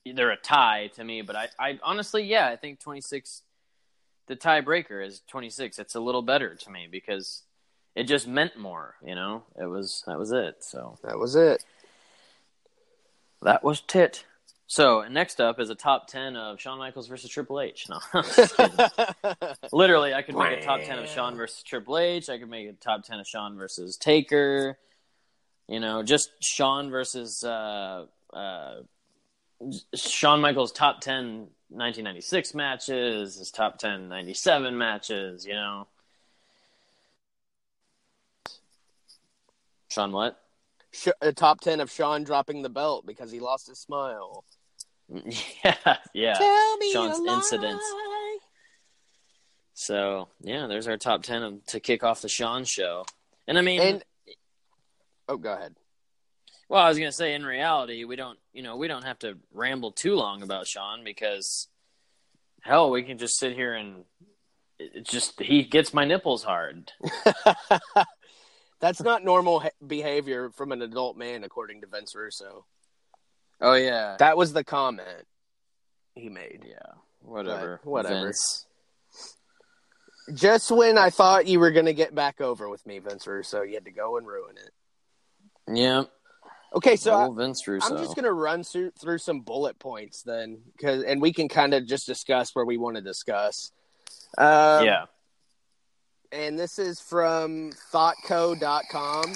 [0.06, 1.22] they're a tie to me.
[1.22, 3.42] But I, I honestly, yeah, I think twenty six,
[4.28, 5.80] the tiebreaker is twenty six.
[5.80, 7.44] It's a little better to me because
[7.96, 8.96] it just meant more.
[9.06, 10.64] You know, it was that was it.
[10.64, 11.64] So that was it
[13.46, 14.26] that was tit.
[14.68, 17.88] So next up is a top ten of Shawn Michaels versus Triple H.
[17.88, 18.60] No, just.
[19.74, 22.30] Literally, I could make a top ten of Shawn versus Triple H.
[22.30, 24.78] I could make a top ten of Shawn versus Taker.
[25.68, 28.82] You know, just Shawn versus uh, uh,
[29.96, 35.46] Shawn Michaels' top 10 1996 matches, his top 10 97 matches.
[35.46, 35.88] You know,
[39.90, 40.40] Shawn, what?
[40.92, 44.46] Sh- a top 10 of shawn dropping the belt because he lost his smile
[45.64, 46.34] yeah, yeah.
[46.34, 47.84] Tell me Shawn's a incidents.
[49.74, 53.06] So yeah, there's our top ten of, to kick off the Shawn show.
[53.48, 54.04] And I mean, and
[55.28, 55.76] oh go ahead
[56.68, 59.38] Well, I was gonna say, in reality, we don't, you know, we don't have to
[59.54, 61.68] ramble too long about Shawn because,
[62.62, 64.04] hell, we can just sit here and
[64.80, 66.92] it it just he gets my nipples hard.
[68.82, 72.66] That's not normal behavior from an adult man, according to Vince Russo.
[73.62, 75.26] Oh yeah, That was the comment
[76.14, 76.66] he made.
[76.68, 78.26] yeah, whatever, But whatever.
[78.26, 78.66] Vince.
[80.34, 83.62] Just when I thought you were going to get back over with me, Vince Russo,
[83.62, 84.72] you had to go and ruin it.
[85.74, 86.04] Yeah,
[86.76, 87.94] Okay, so I.
[87.94, 91.48] I'm just going to run through, through some bullet points then, cause, and we can
[91.48, 93.72] kind of just discuss where we want to discuss.
[94.38, 95.06] Um, yeah,
[96.34, 99.36] and this is from thoughtco.com.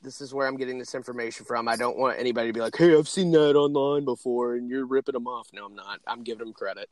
[0.00, 1.68] This is where I'm getting this information from.
[1.68, 4.86] I don't want anybody to be like, "Hey, I've seen that online before," and you're
[4.86, 5.48] ripping them off.
[5.52, 6.00] No, I'm not.
[6.06, 6.88] I'm giving them credit.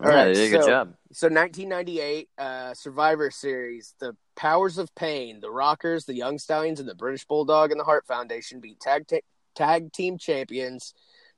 [0.00, 0.94] All right, they did a good so- job.
[1.10, 6.88] So 1998 uh, Survivor Series, the Powers of Pain, the Rockers, the Young Stallions, and
[6.88, 9.20] the British Bulldog and the Hart Foundation beat tag ta-
[9.54, 10.92] tag team champions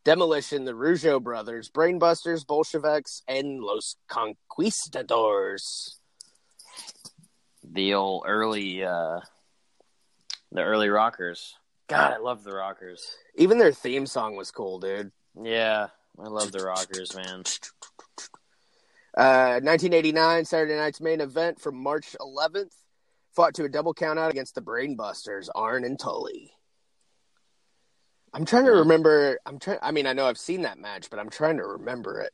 [0.05, 5.99] Demolition, the Rougeau brothers, Brainbusters, Bolsheviks, and Los Conquistadors.
[7.63, 9.21] The old early, uh
[10.53, 11.55] the early rockers.
[11.89, 13.15] God, I love the rockers.
[13.37, 15.13] Even their theme song was cool, dude.
[15.41, 17.45] Yeah, I love the rockers, man.
[19.21, 22.73] Uh, 1989 Saturday night's main event from March 11th
[23.33, 26.53] fought to a double countout against the Brainbusters, Arn and Tully.
[28.33, 29.39] I'm trying to remember.
[29.45, 29.77] I'm trying.
[29.83, 32.33] I mean, I know I've seen that match, but I'm trying to remember it.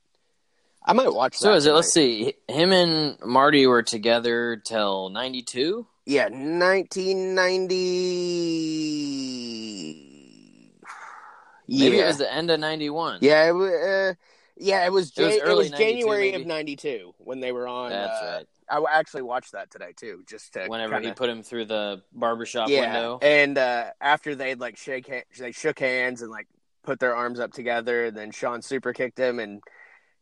[0.85, 1.38] I might watch.
[1.38, 1.72] So that is it?
[1.72, 2.35] Let's see.
[2.46, 5.88] Him and Marty were together till '92.
[6.05, 7.66] Yeah, 1990.
[11.68, 13.18] Maybe yeah, it was the end of '91.
[13.22, 13.57] yeah, it.
[13.57, 14.14] Uh,
[14.57, 15.12] yeah, it was.
[15.16, 16.42] It was it was 92 January maybe.
[16.42, 17.90] of '92 when they were on.
[17.90, 18.85] that's uh, right.
[18.88, 22.03] I actually watched that today too, just to Whenever kinda, he put him through the
[22.12, 23.19] barbershop yeah, window.
[23.23, 26.49] and uh, after they'd like shake, ha- they shook hands and like
[26.83, 28.07] put their arms up together.
[28.07, 29.62] And then Shawn super kicked him, and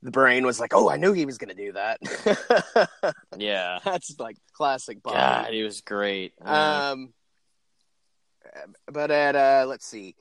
[0.02, 2.84] the brain was like, "Oh, I knew he was going to do that."
[3.38, 3.78] Yeah.
[3.84, 5.16] That's like classic Bobby.
[5.16, 6.34] God, he was great.
[6.40, 6.90] Yeah.
[6.90, 7.12] Um,
[8.90, 10.14] but at uh, let's see,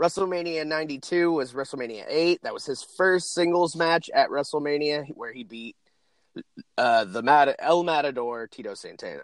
[0.00, 2.40] WrestleMania '92 was WrestleMania eight.
[2.42, 5.76] That was his first singles match at WrestleMania, where he beat
[6.78, 9.22] uh, the Mat- El Matador Tito Santana.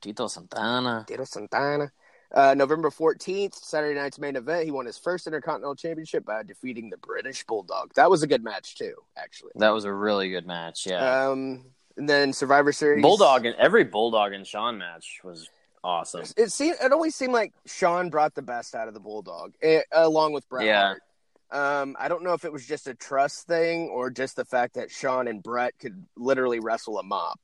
[0.00, 1.04] Tito Santana.
[1.06, 1.92] Tito Santana.
[2.34, 6.90] Uh, November 14th, Saturday night's main event, he won his first Intercontinental Championship by defeating
[6.90, 7.94] the British Bulldog.
[7.94, 9.52] That was a good match too, actually.
[9.54, 10.86] That was a really good match.
[10.86, 11.28] Yeah.
[11.28, 13.00] Um, and then Survivor Series.
[13.00, 15.48] Bulldog and every Bulldog and Shawn match was
[15.86, 16.24] awesome.
[16.36, 16.76] It seemed.
[16.82, 20.48] It always seemed like Shawn brought the best out of the Bulldog, eh, along with
[20.48, 20.94] Bret Yeah.
[20.96, 21.02] Hart.
[21.50, 24.74] Um, I don't know if it was just a trust thing or just the fact
[24.74, 27.38] that Shawn and Bret could literally wrestle a mop.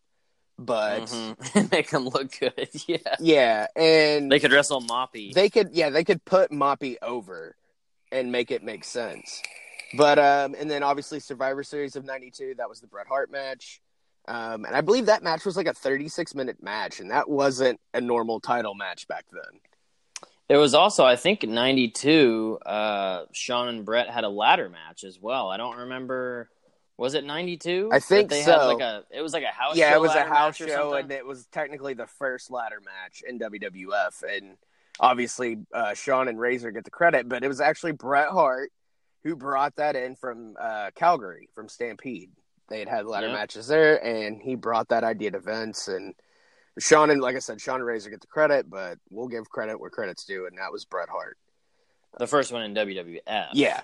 [0.59, 1.71] But Mhm.
[1.73, 2.69] Make them look good.
[2.89, 3.15] Yeah.
[3.21, 5.33] yeah, and They could wrestle Moppy.
[5.33, 7.55] they could yeah they could put Moppy over
[8.11, 9.41] and make it make sense.
[9.97, 13.81] But um, and then obviously Survivor Series of '92 that was the Bret Hart match.
[14.29, 17.81] Um, and I believe that match was like a 36 minute match, and that wasn't
[17.93, 19.61] a normal title match back then.
[20.49, 22.59] There was also, I think, in '92.
[22.65, 25.49] Uh, Shawn and Bret had a ladder match as well.
[25.49, 26.51] I don't remember
[26.99, 27.91] Was it '92?
[27.93, 28.53] I think they so.
[28.53, 29.77] Had like a, it was like a house.
[29.77, 33.23] yeah, show it was a house show, and it was technically the first ladder match
[33.27, 34.23] in WWF.
[34.29, 34.57] And
[35.01, 38.71] obviously, uh, Shawn and Razor get the credit, but it was actually Bret Hart
[39.25, 42.31] who brought that in from uh, Calgary, from Stampede.
[42.69, 43.37] They had had ladder Yep.
[43.37, 45.89] matches there, and he brought that idea to Vince.
[45.89, 46.15] And
[46.79, 49.79] Shawn and, like I said, Shawn and Razor get the credit, but we'll give credit
[49.79, 51.37] where credit's due, and that was Bret Hart.
[52.19, 53.49] the first one in WWF.
[53.53, 53.81] Yeah,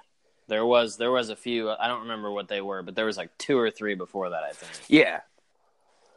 [0.47, 1.71] there was there was a few.
[1.71, 4.43] I don't remember what they were, but there was like two or three before that,
[4.43, 4.73] I think.
[4.89, 5.21] yeah.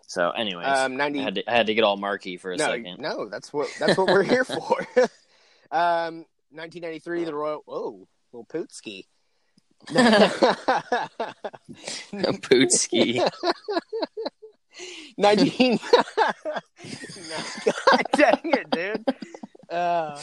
[0.08, 2.58] So, anyways, Um, 90 I, had to, I had to get all marky for a
[2.58, 3.00] no, second.
[3.00, 4.78] no, that's what that's what we're here for.
[5.71, 7.62] um, 1993, the Royal.
[7.65, 9.06] Whoa, little Pootski.
[12.41, 13.30] Pootski.
[15.17, 15.80] 19
[17.65, 19.04] God dang it, dude.
[19.70, 20.17] Uh,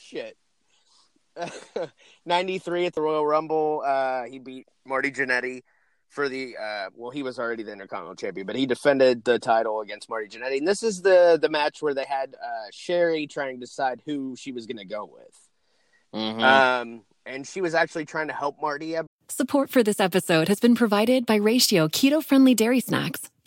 [0.00, 0.36] shit.
[2.26, 3.82] 93 at the Royal Rumble.
[3.84, 5.62] Uh, he beat Marty Jannetty
[6.08, 9.80] for the uh, well, he was already the Intercontinental Champion, but he defended the title
[9.80, 10.58] against Marty Jannetty.
[10.58, 14.34] And this is the the match where they had uh, Sherry trying to decide who
[14.36, 15.48] she was going to go with.
[16.14, 16.42] Mhm.
[16.42, 18.96] Um, and she was actually trying to help Marty.
[19.28, 23.30] Support for this episode has been provided by Ratio keto friendly dairy snacks.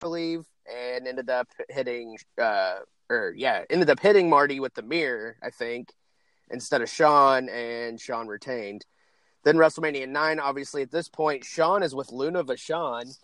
[0.00, 5.36] Believe, and ended up hitting, uh, or yeah, ended up hitting Marty with the mirror,
[5.42, 5.92] I think,
[6.50, 8.84] instead of Shawn, and Shawn retained.
[9.44, 13.16] Then WrestleMania 9, obviously, at this point, Shawn is with Luna Vachon,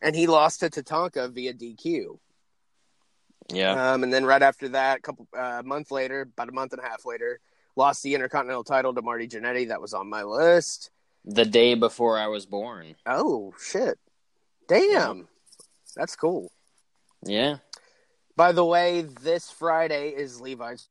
[0.00, 2.18] and he lost to Tatanka via DQ.
[3.52, 3.92] yeah.
[3.92, 6.80] Um, and then right after that, a couple uh, month later, about a month and
[6.80, 7.40] a half later,
[7.76, 9.68] lost the Intercontinental title to Marty Jannetty.
[9.68, 10.90] That was on my list.
[11.24, 12.94] the day before I was born.
[13.04, 13.98] Oh shit!
[14.68, 15.28] Damn,
[15.96, 16.50] that's cool.
[17.24, 17.58] Yeah.
[18.36, 20.88] By the way, this Friday is Levi's.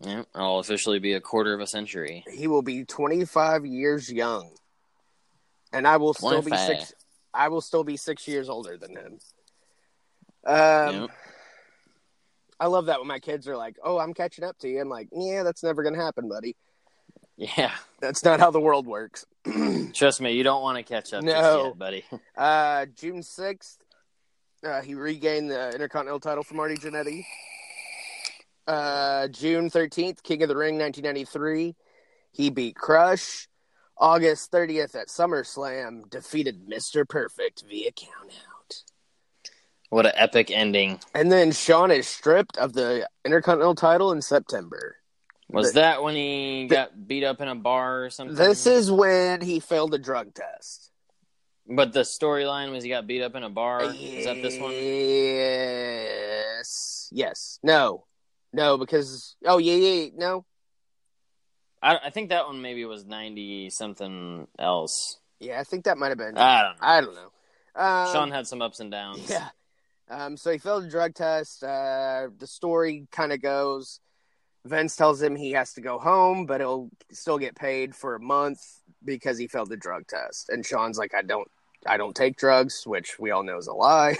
[0.00, 0.24] Yeah.
[0.34, 2.24] I'll officially be a quarter of a century.
[2.32, 4.50] He will be 25 years young,
[5.72, 6.92] and I will still be six.
[7.34, 9.18] I will still be six years older than him.
[10.44, 11.10] Um, Yep.
[12.60, 14.88] I love that when my kids are like, "Oh, I'm catching up to you." I'm
[14.88, 16.56] like, "Yeah, that's never gonna happen, buddy.
[17.36, 17.74] Yeah.
[18.00, 19.24] That's not how the world works."
[19.92, 21.32] Trust me, you don't want to catch up No.
[21.32, 22.04] just yet, buddy.
[22.36, 23.78] Uh, June sixth,
[24.64, 27.24] uh, he regained the Intercontinental title from Marty Jannetty.
[28.66, 31.74] Uh, June thirteenth, King of the Ring, nineteen ninety three,
[32.32, 33.48] he beat Crush.
[33.98, 38.82] August thirtieth at SummerSlam, defeated Mister Perfect via countout.
[39.90, 40.98] What an epic ending.
[41.14, 44.96] And then Shawn is stripped of the Intercontinental title in September.
[45.52, 48.36] Was The- that when he got beat up in a bar or something?
[48.36, 50.90] This is when he failed a drug test.
[51.68, 53.84] But the storyline was he got beat up in a bar.
[53.84, 54.72] Is that this one?
[54.72, 57.08] Yes.
[57.12, 57.58] Yes.
[57.62, 58.04] No.
[58.52, 60.10] No, because oh yeah, yeah, yeah.
[60.16, 60.44] no.
[61.82, 65.18] I, I think that one maybe was ninety something else.
[65.40, 66.36] Yeah, I think that might have been.
[66.36, 66.86] I don't know.
[66.86, 67.30] I don't know.
[67.74, 69.28] Um, Shawn had some ups and downs.
[69.30, 69.48] Yeah.
[70.10, 71.64] Um, so he failed a drug test.
[71.64, 74.00] Uh, the story kind of goes
[74.64, 78.20] Vince tells him he has to go home, but he'll still get paid for a
[78.20, 78.60] month
[79.04, 80.50] because he failed the drug test.
[80.50, 81.48] And Shawn's like, I don't,
[81.86, 84.16] I don't take drugs, which we all know is a lie,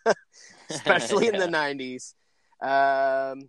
[0.70, 2.14] especially in the '90s.
[2.60, 3.48] Um,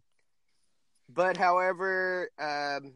[1.09, 2.93] but however, um,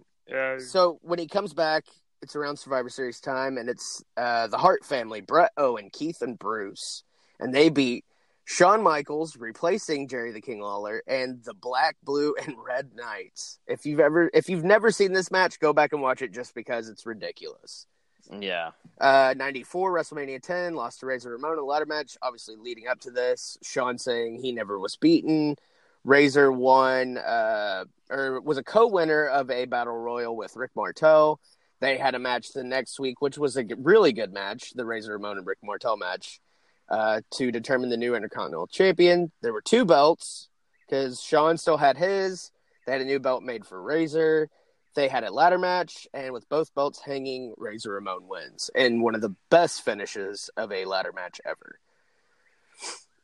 [0.59, 1.85] so when he comes back,
[2.21, 6.37] it's around Survivor Series time, and it's uh, the Hart family, Bret Owen, Keith, and
[6.37, 7.03] Bruce,
[7.39, 8.04] and they beat
[8.45, 13.59] Shawn Michaels, replacing Jerry the King Lawler, and the Black, Blue, and Red Knights.
[13.67, 16.53] If you've ever, if you've never seen this match, go back and watch it just
[16.53, 17.87] because it's ridiculous.
[18.31, 18.71] Yeah.
[18.99, 22.17] Uh, 94, WrestleMania 10, lost to Razor Ramon in a ladder match.
[22.21, 25.55] Obviously, leading up to this, Shawn saying he never was beaten.
[26.03, 31.39] Razor won, uh, or was a co winner of a battle royal with Rick Martel.
[31.81, 35.13] They had a match the next week, which was a really good match, the Razor
[35.13, 36.39] Ramon and Rick Martel match.
[36.87, 39.31] Uh, to determine the new Intercontinental Champion.
[39.41, 40.49] There were two belts
[40.87, 42.51] because Shawn still had his.
[42.85, 44.49] They had a new belt made for Razor.
[44.93, 49.15] They had a ladder match, and with both belts hanging, Razor Ramon wins in one
[49.15, 51.79] of the best finishes of a ladder match ever.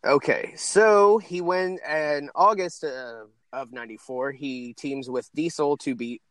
[0.03, 4.31] Okay, so he went in August uh, of '94.
[4.31, 6.23] He teams with Diesel to beat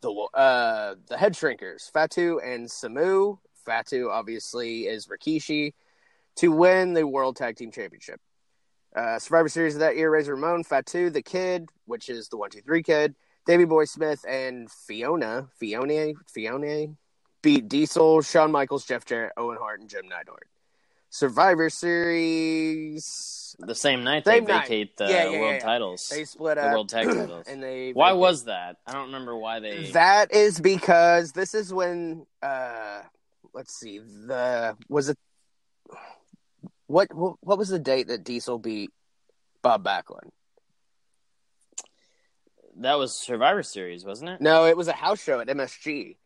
[0.00, 3.38] the uh, the Head Shrinkers, Fatu and Samu.
[3.66, 5.74] Fatu obviously is Rikishi
[6.38, 8.20] to win the World Tag Team Championship.
[8.96, 12.50] Uh, Survivor Series of that year, Razor Ramon, Fatu, the Kid, which is the one
[12.50, 13.14] two three Kid,
[13.46, 16.86] Davey Boy Smith, and Fiona, Fiona, Fiona,
[17.42, 20.48] beat Diesel, Shawn Michaels, Jeff Jarrett, Owen Hart, and Jim Neidhart.
[21.10, 23.56] Survivor Series.
[23.58, 24.62] The same night they Same night.
[24.62, 25.58] vacate the Yeah, yeah, world yeah.
[25.60, 26.08] titles.
[26.08, 26.72] They split the up.
[26.72, 27.46] world tag titles.
[27.48, 28.76] and they Why vacate- was that?
[28.86, 29.90] I don't remember why they.
[29.92, 33.00] That is because this is when uh
[33.54, 35.16] let's see, the was it
[36.88, 38.90] what, what was the date that Diesel beat
[39.62, 40.30] Bob Backlund?
[42.80, 44.40] That was Survivor Series, wasn't it?
[44.40, 46.16] No, it was a house show at MSG.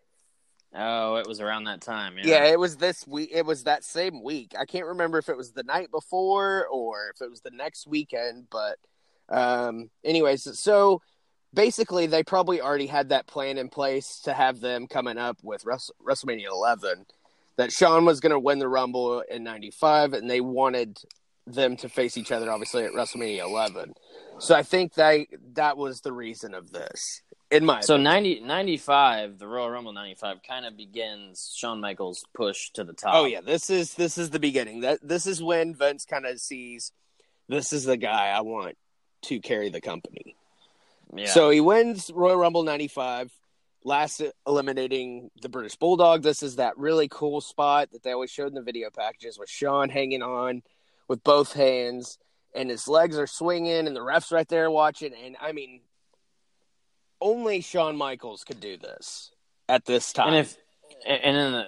[0.75, 2.17] Oh, it was around that time.
[2.17, 2.27] Yeah.
[2.27, 3.31] Yeah, it was this week.
[3.33, 4.55] It was that same week.
[4.59, 7.87] I can't remember if it was the night before or if it was the next
[7.87, 8.77] weekend, but
[9.29, 11.03] um anyways, so
[11.53, 15.65] basically they probably already had that plan in place to have them coming up with
[15.65, 17.05] Wrest- WrestleMania 11
[17.57, 20.99] that Shawn was going to win the Rumble in 95 and they wanted
[21.47, 23.95] them to face each other obviously at WrestleMania 11.
[24.39, 27.23] So I think that that was the reason of this.
[27.51, 28.13] In my So opinion.
[28.15, 33.15] 90, 95, the Royal Rumble 95 kind of begins Shawn Michaels' push to the top.
[33.15, 34.81] Oh yeah, this is this is the beginning.
[34.81, 36.93] That this is when Vince kind of sees
[37.49, 38.79] this is the guy I want
[39.23, 40.35] to carry the company.
[41.15, 41.27] Yeah.
[41.27, 43.31] So he wins Royal Rumble 95,
[43.85, 46.23] last eliminating the British Bulldog.
[46.23, 49.49] This is that really cool spot that they always showed in the video packages with
[49.49, 50.63] Shawn hanging on
[51.09, 52.19] with both hands
[52.55, 55.81] and his legs are swinging and the ref's right there watching and I mean
[57.21, 59.31] only Shawn Michaels could do this
[59.69, 60.29] at this time.
[60.29, 60.57] and if
[61.07, 61.67] and then the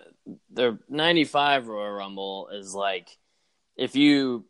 [0.51, 3.09] the 95 Royal Rumble is like
[3.77, 4.45] if you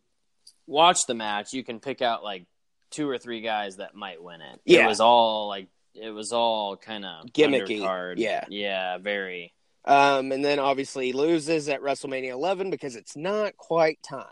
[0.66, 2.46] watch the match, you can pick out like
[2.90, 4.60] two or three guys that might win it.
[4.64, 4.84] Yeah.
[4.84, 7.80] It was all like it was all kind of Gimmicky.
[7.80, 8.14] Undercard.
[8.18, 8.44] Yeah.
[8.48, 9.52] Yeah, very.
[9.84, 14.26] Um, and then obviously loses at WrestleMania 11 because it's not quite time.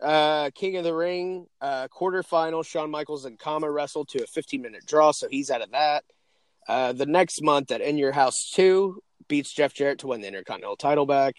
[0.00, 4.60] Uh, King of the Ring, uh, quarterfinal, Shawn Michaels and Kama wrestled to a 15
[4.60, 6.04] minute draw, so he's out of that.
[6.68, 10.26] Uh, the next month at In Your House 2, beats Jeff Jarrett to win the
[10.28, 11.36] Intercontinental title back.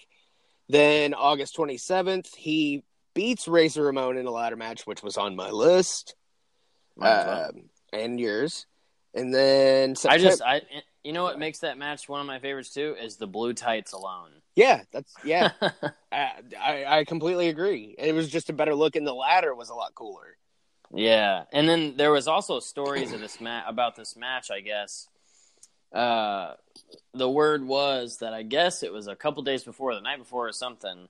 [0.69, 5.51] Then August 27th, he beats Razor Ramon in a ladder match, which was on my
[5.51, 6.15] list
[6.95, 7.49] Might as well.
[7.49, 7.61] um,
[7.91, 8.65] and yours.
[9.13, 10.61] And then I just I
[11.03, 13.93] you know what makes that match one of my favorites too is the blue tights
[13.93, 14.31] alone.
[14.55, 15.51] yeah, that's yeah.
[16.11, 17.95] I, I I completely agree.
[17.97, 20.37] It was just a better look, and the ladder was a lot cooler.
[20.91, 24.49] Yeah, and then there was also stories of this match about this match.
[24.51, 25.07] I guess
[25.93, 26.53] uh,
[27.13, 30.47] the word was that I guess it was a couple days before, the night before,
[30.47, 31.07] or something.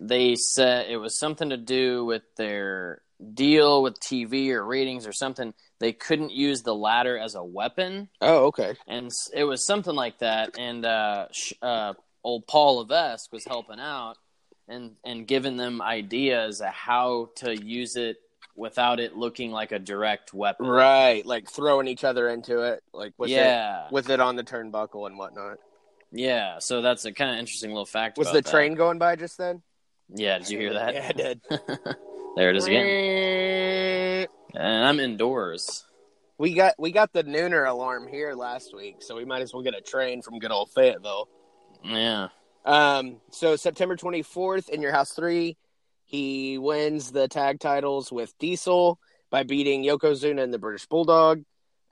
[0.00, 5.12] They said it was something to do with their deal with TV or ratings or
[5.12, 5.54] something.
[5.84, 8.74] They couldn't use the ladder as a weapon, Oh, okay.
[8.88, 10.56] and it was something like that.
[10.58, 11.92] And uh, sh- uh,
[12.24, 14.14] old Paul Levesque was helping out
[14.66, 18.16] and and giving them ideas of how to use it
[18.56, 20.66] without it looking like a direct weapon.
[20.66, 24.42] Right, like throwing each other into it, like with yeah, it, with it on the
[24.44, 25.58] turnbuckle and whatnot.
[26.12, 26.60] yeah.
[26.60, 28.16] So that's a kind of interesting little fact.
[28.16, 28.50] Was about the that.
[28.50, 29.60] train going by just then?
[30.08, 30.94] Yeah, did you hear that?
[30.94, 31.40] Yeah, I did.
[32.36, 33.90] there it is again.
[34.54, 35.84] And I'm indoors.
[36.38, 39.62] We got we got the nooner alarm here last week, so we might as well
[39.62, 41.28] get a train from good old Fayetteville.
[41.82, 42.28] Yeah.
[42.64, 45.56] Um, so September 24th in your house three,
[46.04, 48.98] he wins the tag titles with Diesel
[49.30, 51.44] by beating Yokozuna and the British Bulldog.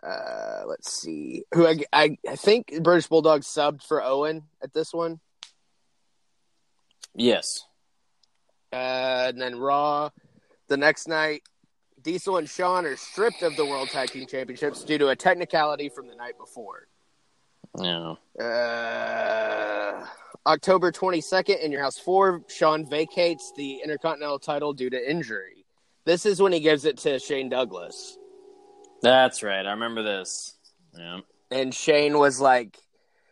[0.02, 4.92] Uh, let's see who I, I, I think British Bulldog subbed for Owen at this
[4.92, 5.20] one.
[7.14, 7.66] Yes.
[8.72, 10.10] Uh, and then Raw
[10.68, 11.42] the next night,
[12.03, 15.88] Diesel and Shawn are stripped of the World Tag Team Championships due to a technicality
[15.88, 16.88] from the night before.
[17.78, 18.14] Yeah.
[18.40, 20.07] Uh,
[20.46, 25.64] October 22nd in your house four, Shawn vacates the Intercontinental title due to injury.
[26.05, 28.18] This is when he gives it to Shane Douglas.
[29.03, 29.64] That's right.
[29.64, 30.57] I remember this.
[30.98, 31.20] Yeah.
[31.50, 32.76] And Shane was like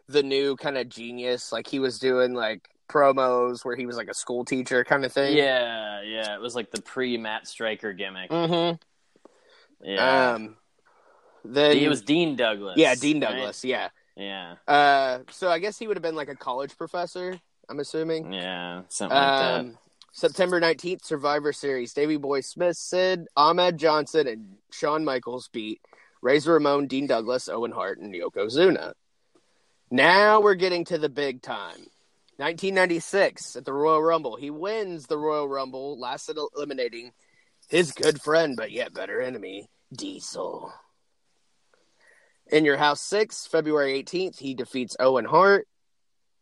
[0.08, 1.52] the new kind of genius.
[1.52, 5.12] Like he was doing like promos where he was like a school teacher kind of
[5.12, 5.36] thing.
[5.36, 6.34] Yeah, yeah.
[6.34, 8.30] It was like the pre Matt Striker gimmick.
[8.30, 8.76] Mm-hmm.
[9.88, 10.32] Yeah.
[10.32, 10.56] Um,
[11.44, 12.74] then it was Dean Douglas.
[12.76, 13.30] yeah, Dean right?
[13.30, 13.64] Douglas.
[13.64, 13.88] Yeah.
[14.16, 14.56] Yeah.
[14.68, 17.40] Uh, so I guess he would have been like a college professor.
[17.68, 18.32] I'm assuming.
[18.32, 18.82] Yeah.
[18.88, 19.78] Something like Um,
[20.12, 21.94] September 19th, Survivor Series.
[21.94, 25.80] Davey Boy Smith, Sid, Ahmed Johnson, and Shawn Michaels beat
[26.20, 28.92] Razor Ramon, Dean Douglas, Owen Hart, and Yokozuna.
[29.90, 31.86] Now we're getting to the big time.
[32.40, 34.36] 1996 at the Royal Rumble.
[34.36, 37.12] He wins the Royal Rumble, last eliminating
[37.68, 40.72] his good friend, but yet better enemy, Diesel.
[42.50, 45.68] In Your House 6, February 18th, he defeats Owen Hart,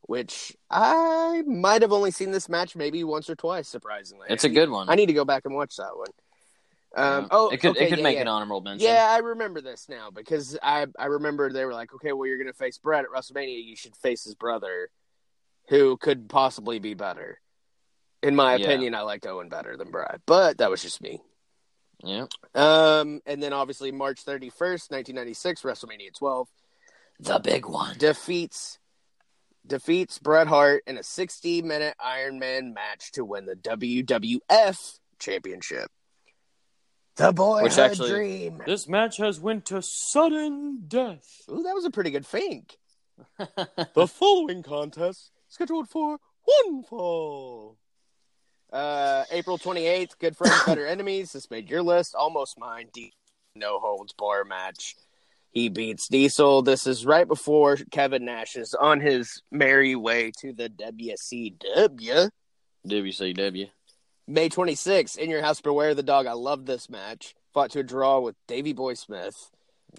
[0.02, 4.28] which I might have only seen this match maybe once or twice, surprisingly.
[4.30, 4.88] It's a good one.
[4.88, 6.08] I need to go back and watch that one.
[6.96, 7.28] Um, Yeah.
[7.32, 8.22] Oh, it could okay, it could yeah, make yeah.
[8.22, 8.88] an honorable mention.
[8.88, 12.38] Yeah, I remember this now because I I remember they were like, okay, well, you're
[12.38, 13.62] going to face Bret at WrestleMania.
[13.62, 14.88] You should face his brother,
[15.68, 17.40] who could possibly be better.
[18.22, 18.66] In my Yeah.
[18.66, 21.22] opinion, I liked Owen better than Brett, but that was just me.
[22.04, 22.26] yeah.
[22.54, 26.48] Um, and then obviously March 31st, 1996, WrestleMania 12
[27.20, 27.96] The big one.
[27.98, 28.78] defeats
[29.66, 35.90] defeats Bret Hart in a 60 minute Iron Man match to win the WWF Championship.
[37.16, 38.62] The boy Which actually- dream.
[38.64, 41.42] This match has went to sudden death.
[41.50, 42.78] Ooh, that was a pretty good fink.
[43.94, 47.76] the following contest scheduled for one fall.
[48.72, 51.32] Uh, April 28th, Good Friends, Better Enemies.
[51.32, 52.88] This made your list, almost mine.
[52.92, 53.12] D-
[53.54, 54.94] no holds bar match.
[55.50, 56.62] He beats Diesel.
[56.62, 62.30] This is right before Kevin Nash is on his merry way to the WCW.
[62.86, 63.70] WCW.
[64.26, 66.26] May 26th, In Your House, Beware the Dog.
[66.26, 67.34] I love this match.
[67.54, 69.50] Fought to a draw with Davey Boy Smith.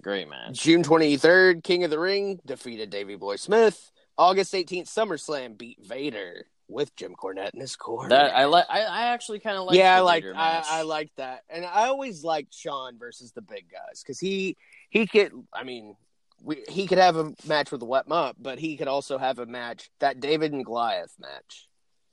[0.04, 0.62] Great match.
[0.62, 3.92] June 23rd, King of the Ring defeated Davey Boy Smith.
[4.20, 8.10] August 18th, SummerSlam beat Vader with Jim Cornette in his corner.
[8.10, 8.66] That I like.
[8.70, 9.78] I, I actually kind of like.
[9.78, 10.62] yeah, I like I.
[10.68, 14.58] I liked that, and I always liked Shawn versus the big guys because he
[14.90, 15.32] he could.
[15.54, 15.96] I mean,
[16.44, 19.40] we, he could have a match with the Wet mop, but he could also have
[19.40, 21.68] a match that David and Goliath match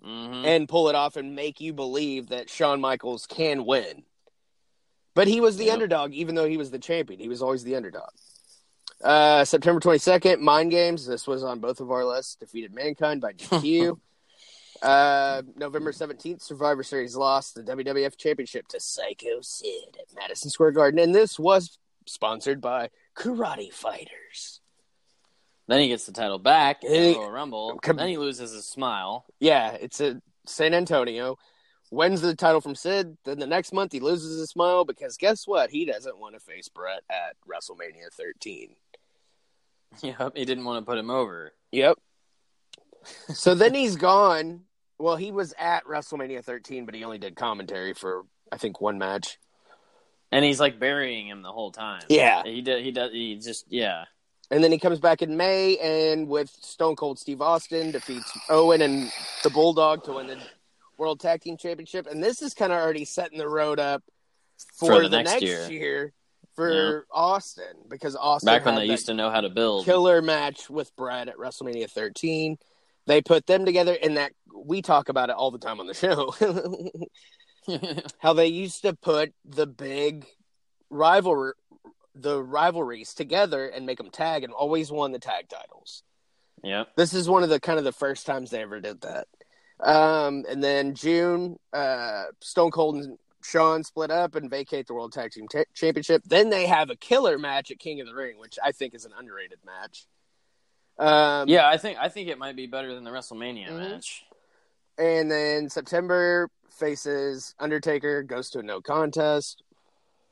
[0.04, 0.44] Mhm.
[0.46, 4.04] and pull it off and make you believe that Shawn Michaels can win.
[5.14, 5.72] But he was the Yep.
[5.72, 7.18] underdog, even though he was the champion.
[7.18, 8.10] He was always the underdog.
[9.02, 11.06] Uh, September 22nd, Mind Games.
[11.06, 12.36] This was on both of our lists.
[12.36, 13.98] Defeated Mankind by DQ.
[14.82, 20.72] uh, November 17th, Survivor Series lost the WWF Championship to Psycho Sid at Madison Square
[20.72, 20.98] Garden.
[21.00, 24.60] And this was sponsored by Karate Fighters.
[25.68, 27.78] Then he gets the title back in the Royal Rumble.
[27.82, 29.24] Com- then he loses his smile.
[29.40, 31.38] Yeah, it's a San Antonio.
[31.90, 33.16] Wins the title from Sid.
[33.24, 35.70] Then the next month he loses his smile because guess what?
[35.70, 38.74] He doesn't want to face Bret at WrestleMania 13.
[40.02, 41.52] Yep, he didn't want to put him over.
[41.72, 41.96] Yep.
[43.32, 44.62] so then he's gone.
[44.98, 48.98] Well, he was at WrestleMania 13, but he only did commentary for I think one
[48.98, 49.38] match.
[50.32, 52.02] And he's like burying him the whole time.
[52.08, 52.42] Yeah.
[52.44, 52.84] He did.
[52.84, 53.12] He does.
[53.12, 53.66] He just.
[53.68, 54.04] Yeah.
[54.50, 58.80] And then he comes back in May and with Stone Cold Steve Austin defeats Owen
[58.82, 59.10] and
[59.42, 60.38] the Bulldog to win the
[60.98, 62.06] World Tag Team Championship.
[62.06, 64.04] And this is kind of already setting the road up
[64.76, 65.68] for, For the, the next, next year.
[65.70, 66.12] year.
[66.56, 69.84] For Austin because Austin Back when had they used to know how to build.
[69.84, 72.56] killer match with Brad at WrestleMania 13.
[73.06, 75.94] They put them together and that we talk about it all the time on the
[75.94, 76.34] show.
[78.18, 80.26] how they used to put the big
[80.90, 81.52] rivalry
[82.18, 86.02] the rivalries together and make them tag and always won the tag titles.
[86.64, 86.88] yep.
[86.96, 89.28] This is one of the kind of the first times they ever did that.
[89.80, 95.12] Um, and then June, uh, Stone Cold and Shawn split up and vacate the World
[95.12, 96.22] Tag Team Ta- Championship.
[96.24, 99.04] Then they have a killer match at King of the Ring, which I think is
[99.04, 100.06] an underrated match.
[100.98, 103.78] Um, Yeah, I think I think it might be better than the WrestleMania Mhm.
[103.78, 104.24] match.
[104.98, 109.62] And then September faces Undertaker, goes to a no contest.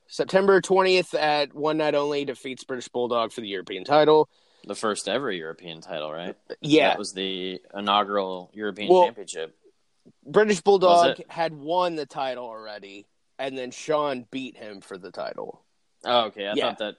[0.07, 4.29] September 20th at One Night Only defeats British Bulldog for the European title.
[4.67, 6.37] The first ever European title, right?
[6.61, 9.57] Yeah, That was the inaugural European Well, Championship.
[10.27, 13.07] British Bulldog had won the title already,
[13.39, 15.65] and then Shawn beat him for the title.
[16.05, 16.47] Oh, okay.
[16.47, 16.69] I Yeah.
[16.69, 16.95] thought that.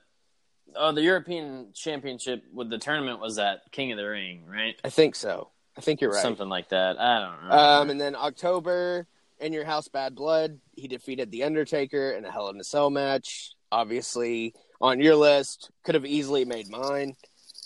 [0.76, 4.76] Oh, the European Championship with the tournament was at King of the Ring, right?
[4.84, 5.52] I think so.
[5.78, 6.22] I think you're right.
[6.22, 7.00] Something like that.
[7.00, 7.56] I don't know.
[7.56, 9.08] Um, and then October,
[9.40, 12.90] in your house, Bad Blood, he defeated the Undertaker in a Hell in a Cell
[12.90, 13.52] match.
[13.72, 17.16] Obviously, on your list, could have easily made mine.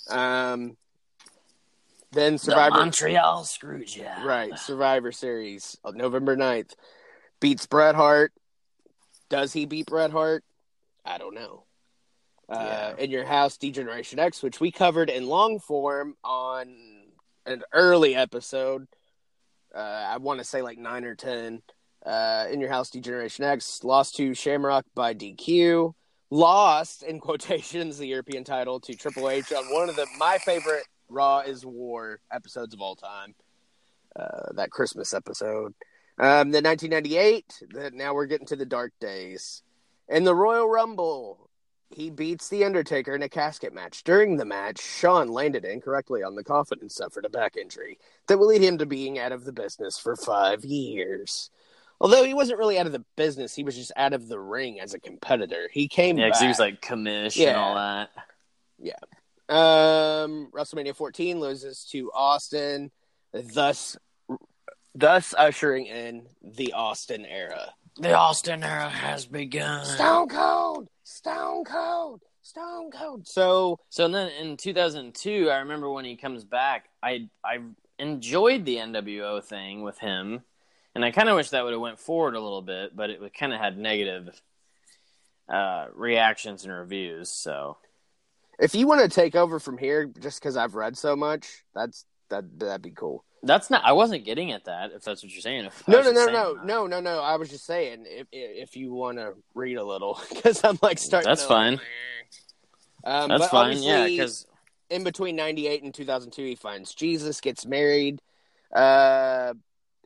[0.10, 0.76] Um,
[2.12, 4.24] then The Survivor, Montreal Screwjob.
[4.24, 4.58] right?
[4.58, 6.74] Survivor Series, uh, November 9th,
[7.40, 8.34] beats Bret Hart.
[9.30, 10.44] Does he beat Bret Hart?
[11.06, 11.66] I don't know.
[12.50, 16.76] Uh, in your house, Degeneration X, which we covered in long form on
[17.46, 18.88] an early episode.
[19.74, 21.62] Uh, I want to say like nine or ten.
[22.04, 25.94] Uh, in your house, Degeneration X lost to Shamrock by DQ.
[26.32, 30.86] Lost in quotations the European title to Triple H on one of the my favorite
[31.10, 33.36] Raw is War episodes of all time.
[34.16, 35.74] Uh, that Christmas episode.
[36.18, 37.64] Um, then 1998.
[37.70, 39.62] Then now we're getting to the dark days.
[40.10, 41.50] In the Royal Rumble,
[41.92, 44.04] he beats the Undertaker in a casket match.
[44.04, 48.38] During the match, Shawn landed incorrectly on the coffin and suffered a back injury that
[48.38, 51.50] will lead him to being out of the business for five years.
[52.02, 54.80] Although he wasn't really out of the business, he was just out of the ring
[54.80, 55.70] as a competitor.
[55.72, 58.10] He came Yeah, because he was like commish and all that.
[59.50, 62.92] Um, WrestleMania 14 loses to Austin,
[63.34, 63.98] thus
[64.94, 67.74] thus ushering in the Austin era.
[67.98, 69.86] The Austin era has begun.
[69.86, 73.28] Stone Cold, Stone Cold, Stone Cold.
[73.28, 77.60] So So then in 2002, I remember when he comes back, I I
[77.98, 80.42] enjoyed the NWO thing with him,
[80.94, 83.20] and I kind of wish that would have went forward a little bit, but it
[83.34, 84.40] kind of had negative
[85.50, 87.30] uh, reactions and reviews.
[87.30, 87.78] So
[88.60, 92.06] if you want to take over from here, just because I've read so much, that's
[92.30, 93.24] that that'd be cool.
[93.44, 93.84] that's not.
[93.86, 94.92] I wasn't getting at that.
[94.92, 95.66] If that's what you're saying.
[95.66, 96.66] If No, no, no, no, that.
[96.66, 97.22] no, no, no.
[97.22, 101.00] I was just saying if if you want to read a little, because I'm like
[101.00, 101.30] starting.
[101.30, 101.74] That's to, fine.
[101.74, 101.82] Like,
[103.06, 103.82] um, That's fine.
[103.82, 104.46] Yeah, because
[104.90, 108.22] in between 98 and 2002 he finds jesus gets married
[108.76, 109.54] uh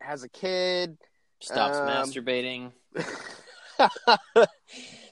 [0.01, 0.97] has a kid
[1.39, 2.71] stops Um, masturbating.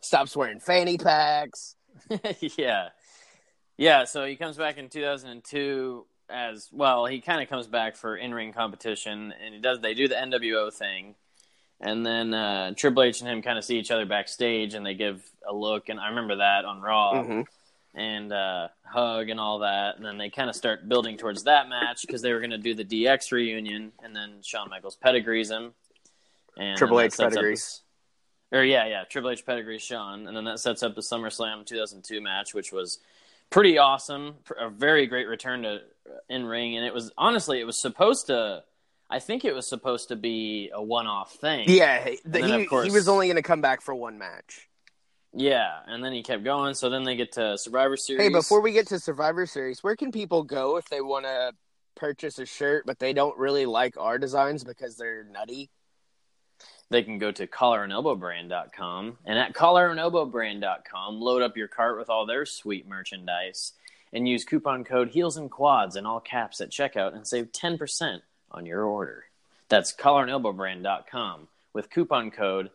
[0.02, 1.76] stops wearing fanny packs
[2.58, 2.90] yeah,
[3.78, 4.04] yeah.
[4.06, 7.06] So he comes back in 2002 as well.
[7.06, 9.80] He kind of comes back for in-ring competition, and he does.
[9.80, 11.16] They do the NWO thing,
[11.80, 14.94] and then uh, Triple H and him kind of see each other backstage, and they
[14.94, 15.90] give a look.
[15.90, 17.46] And I remember that on Raw, Mhm.
[17.94, 19.98] and uh, hug and all that.
[19.98, 22.58] And then they kind of start building towards that match because they were going to
[22.58, 25.74] do the DX reunion, and then Shawn Michaels pedigrees him.
[26.58, 27.60] And Triple H pedigrees.
[27.60, 27.82] this-
[28.54, 32.20] or yeah, yeah, Triple H pedigrees Shawn, and then that sets up the SummerSlam 2002
[32.22, 33.00] match, which was
[33.52, 37.66] pretty awesome, a very great return to uh, in ring, and it was honestly it
[37.66, 38.64] was supposed to,
[39.10, 41.66] I think it was supposed to be a one off thing.
[41.70, 44.68] yeah he, he, course- he was only going to come back for one match
[45.34, 46.74] yeah, and then he kept going.
[46.74, 48.22] So then they get to Survivor Series.
[48.24, 51.54] hey before we get to survivor series where can people go if they want to
[51.96, 55.70] purchase a shirt but they don't really like our designs because they're nutty
[56.92, 62.46] they can go to collarandelbowbrand.com and at collarandelbowbrand.com load up your cart with all their
[62.46, 63.74] sweet merchandise
[64.14, 68.22] and use coupon code heels and quads in all caps at checkout and save 10%
[68.52, 69.24] on your order
[69.70, 72.70] that's collarandelbowbrand.com with coupon code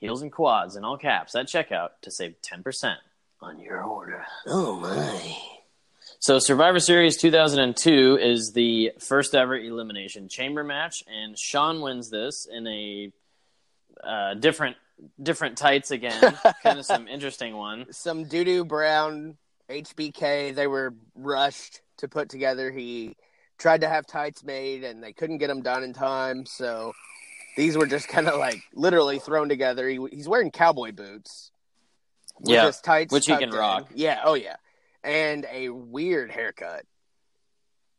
[0.00, 2.96] heels and quads in all caps at checkout to save 10%
[3.40, 5.36] on your order Oh my.
[6.18, 12.46] so Survivor Series 2002 is the first ever elimination chamber match, and Shawn wins this
[12.50, 13.12] in a
[14.04, 14.76] uh, different
[15.22, 16.20] different tights again,
[16.62, 17.86] kind of some interesting one.
[17.92, 19.36] some doo-doo brown
[19.70, 20.54] HBK.
[20.54, 22.70] They were rushed to put together.
[22.70, 23.16] He
[23.58, 26.46] tried to have tights made, and they couldn't get them done in time.
[26.46, 26.92] So
[27.56, 29.88] these were just kind of like literally thrown together.
[29.88, 31.50] He, he's wearing cowboy boots.
[32.40, 33.54] with Yeah, his tights which he can in.
[33.54, 33.88] rock.
[33.94, 34.56] Yeah, oh yeah,
[35.04, 36.84] and a weird haircut.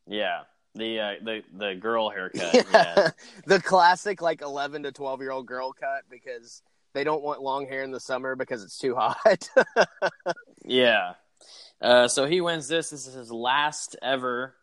[0.07, 0.41] Yeah,
[0.75, 2.53] the uh, the the girl haircut.
[2.73, 3.09] Yeah.
[3.45, 6.61] the classic like eleven to twelve year old girl cut because
[6.93, 9.49] they don't want long hair in the summer because it's too hot.
[10.65, 11.13] Yeah.
[11.81, 12.89] Uh, so he wins this.
[12.91, 14.55] This is his last ever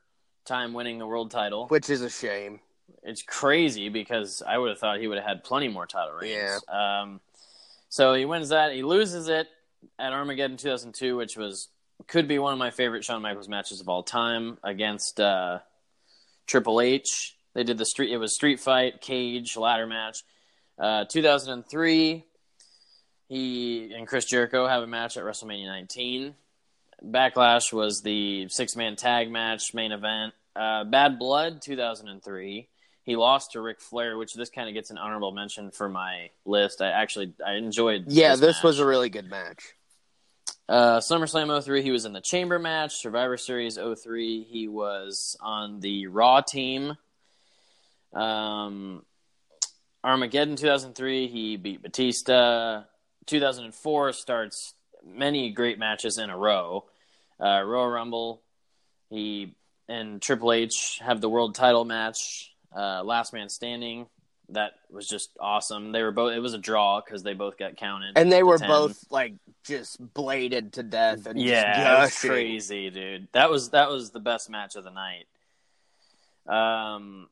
[0.47, 1.67] time winning the world title.
[1.69, 2.61] which is a shame.
[3.03, 6.63] it's crazy because I would have thought he would have had plenty more title reigns.
[6.67, 7.01] Yeah.
[7.03, 7.21] Um,
[7.91, 8.73] so he wins that.
[8.73, 9.47] He loses it
[9.99, 11.69] at Armageddon 2002, which was
[12.07, 15.59] could be one of my favorite Shawn Michaels matches of all time against uh,
[16.51, 17.37] Triple H.
[17.55, 18.13] They did the street.
[18.13, 20.25] It was street fight, cage, ladder match.
[20.77, 22.25] Uh, 2003,
[23.29, 26.35] he and Chris Jericho have a match at WrestleMania 19.
[27.05, 30.35] Backlash was the six man tag match main event.
[30.57, 32.69] Uh, Bad Blood 2003.
[33.05, 36.31] He lost to Ric Flair, which this kind of gets an honorable mention for my
[36.45, 36.83] list.
[36.83, 38.07] I actually I enjoyed.
[38.09, 38.65] Yeah, this, match.
[38.65, 39.75] was a really good match.
[40.71, 42.95] Uh, SummerSlam 03, he was in the Chamber match.
[42.95, 46.97] Survivor Series 03, he was on the Raw team.
[48.15, 49.05] Um,
[50.05, 52.85] Armageddon 2003, he beat Batista.
[53.27, 56.85] 2004 starts many great matches in a row.
[57.41, 58.41] Uh, Royal Rumble,
[59.09, 59.57] he
[59.89, 62.55] and Triple H have the world title match.
[62.73, 64.07] Uh, last man standing,
[64.53, 65.93] that was just awesome.
[65.93, 66.33] They were both.
[66.33, 68.69] It was a draw because they both got counted, And they were 10.
[68.69, 69.35] both like
[69.65, 73.29] just bladed to death and Yeah, just that was crazy, dude.
[73.33, 75.27] That was that was the best match of the night.
[76.47, 77.29] Um,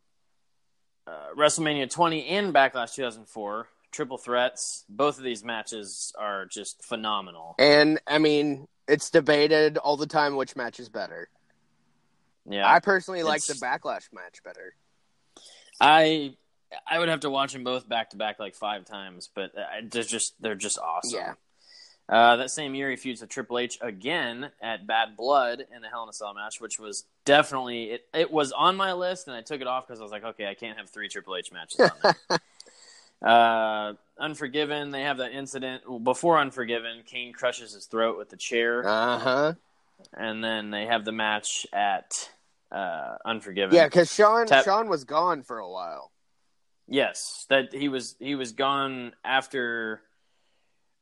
[1.07, 4.85] uh, WrestleMania 20 and Backlash 2004, triple threats.
[4.89, 7.55] Both of these matches are just phenomenal.
[7.59, 11.29] And I mean, it's debated all the time which match is better.
[12.49, 14.75] Yeah, I personally like the backlash match better.
[15.81, 16.35] I
[16.87, 19.63] I would have to watch them both back to back like five times, but uh,
[19.91, 21.19] they're just they're just awesome.
[21.21, 21.33] Yeah.
[22.11, 25.89] Uh, that same year, he feuds with Triple H again at Bad Blood in the
[25.89, 28.07] Hell in a Cell match, which was definitely it.
[28.15, 30.47] It was on my list, and I took it off because I was like, okay,
[30.47, 31.91] I can't have three Triple H matches on
[32.31, 32.39] there.
[33.23, 37.03] uh, Unforgiven, they have that incident before Unforgiven.
[37.07, 39.53] Kane crushes his throat with the chair, Uh huh.
[40.15, 42.31] and then they have the match at
[42.73, 43.75] uh, Unforgiven.
[43.77, 46.11] Yeah, because Shawn Tap- Shawn was gone for a while.
[46.89, 50.01] Yes, that he was he was gone after.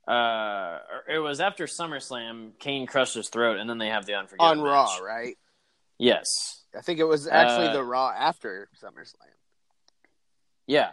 [0.06, 0.78] Uh,
[1.08, 2.58] it was after SummerSlam.
[2.58, 5.00] Kane crushed his throat, and then they have the Unforgiven on Raw, match.
[5.00, 5.36] right?
[5.98, 9.14] Yes, I think it was actually Uh, the Raw after SummerSlam.
[10.66, 10.90] yeah.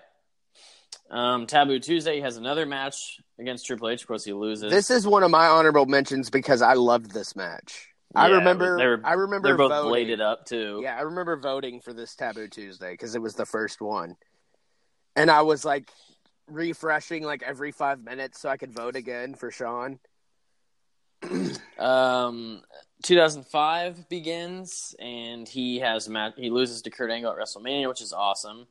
[1.11, 4.01] Um, Taboo Tuesday has another match against Triple H.
[4.01, 4.71] Of course, he loses.
[4.71, 7.89] This is one of my honorable mentions because I loved this match.
[8.15, 9.01] I remember.
[9.03, 9.89] I remember they're both voting.
[9.89, 10.79] bladed up too.
[10.83, 14.15] Yeah, I remember voting for this Taboo Tuesday because it was the first one,
[15.15, 15.89] and I was like
[16.47, 19.99] refreshing like every five minutes so I could vote again for Shawn.
[21.79, 22.61] Um,
[23.03, 26.33] 2005 begins, and he has a match.
[26.37, 28.67] He loses to Kurt Angle at WrestleMania, which is awesome.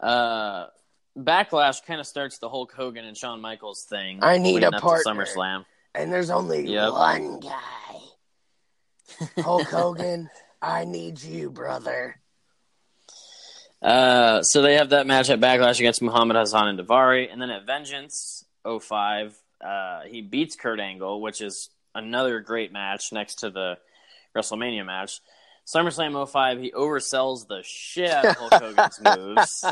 [0.00, 0.66] Uh,
[1.16, 4.18] Backlash kind of starts the Hulk Hogan and Shawn Michaels thing.
[4.22, 5.12] I need a partner.
[5.14, 5.64] SummerSlam.
[5.94, 6.92] And there's only Yep.
[6.92, 8.00] one guy,
[9.42, 10.28] Hulk Hogan.
[10.60, 12.20] I need you, brother.
[13.82, 17.50] Uh, so they have that match at Backlash against Muhammad Hassan and Daivari, and then
[17.50, 23.50] at Vengeance 05, uh, he beats Kurt Angle, which is another great match next to
[23.50, 23.76] the
[24.36, 25.20] WrestleMania match.
[25.66, 29.64] SummerSlam 05, he oversells the shit out of Hulk Hogan's moves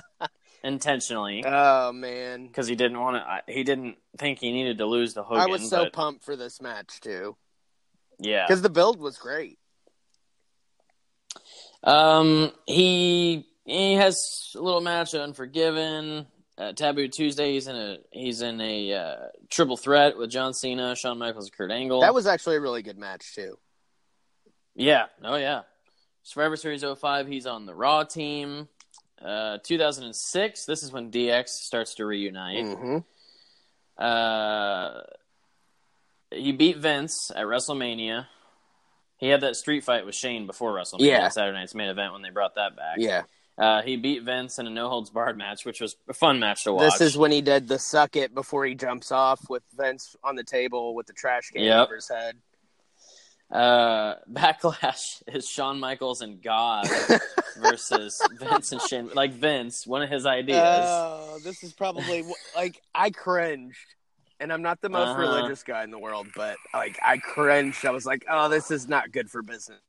[0.62, 3.52] intentionally Oh man, because he didn't want to.
[3.52, 5.42] He didn't think he needed to lose the Hogan.
[5.42, 7.36] I was so but, pumped for this match too
[8.20, 8.46] yeah.
[8.46, 9.58] because the build was great.
[11.82, 16.26] Um, he he has a little match at Unforgiven.
[16.58, 17.52] Uh, Taboo Tuesday.
[17.54, 19.16] He's in a he's in a uh,
[19.48, 22.00] triple threat with John Cena, Shawn Michaels, and Kurt Angle.
[22.00, 23.58] That was actually a really good match too.
[24.74, 25.06] yeah.
[25.24, 25.62] Oh yeah.
[26.22, 28.68] Survivor Series 05, He's on the Raw team.
[29.24, 30.64] Uh, 2006.
[30.66, 32.66] This is when DX starts to reunite.
[32.76, 32.98] hmm
[33.96, 35.00] Uh,
[36.30, 38.26] he beat Vince at WrestleMania.
[39.16, 41.28] He had that street fight with Shane before WrestleMania, Yeah.
[41.28, 42.96] Saturday Night's main event when they brought that back.
[42.98, 43.22] Yeah,
[43.60, 46.64] Uh, he beat Vince in a no holds barred match, which was a fun match
[46.64, 46.94] to watch.
[46.98, 50.34] this is when he did the suck it before he jumps off with Vince on
[50.34, 51.84] the table with the trash can Yep.
[51.84, 52.36] over his head.
[53.50, 56.88] uh, Backlash is Shawn Michaels and God
[57.56, 59.10] versus Vince and Shane.
[59.12, 60.86] Like Vince, one of his ideas.
[60.88, 63.76] Oh, this is probably like I cringed,
[64.38, 65.20] and I'm not the most Uh-huh.
[65.20, 67.84] religious guy in the world, but like I cringed.
[67.84, 69.80] I was like, "Oh, this is not good for business."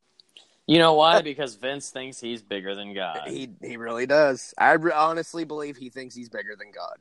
[0.67, 1.21] You know why?
[1.31, 3.27] Because Vince thinks he's bigger than God.
[3.27, 4.53] He he really does.
[4.57, 6.97] I re- honestly believe he thinks he's bigger than God.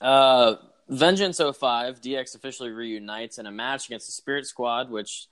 [0.00, 0.56] Uh,
[0.88, 5.28] Vengeance 05, DX officially reunites in a match against the Spirit Squad, which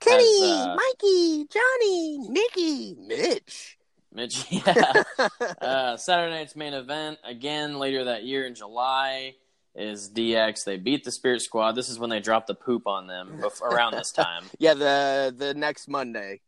[0.00, 3.78] Kenny, Has, uh, Mikey, Johnny, Nikki, Mitch.
[4.12, 5.02] Mitch, yeah.
[5.60, 9.34] uh, Saturday night's main event again later that year in July
[9.74, 10.64] is DX.
[10.64, 11.72] They beat the Spirit Squad.
[11.72, 14.44] This is when they dropped the poop on them bef- around this time.
[14.58, 16.40] yeah, the the next Monday,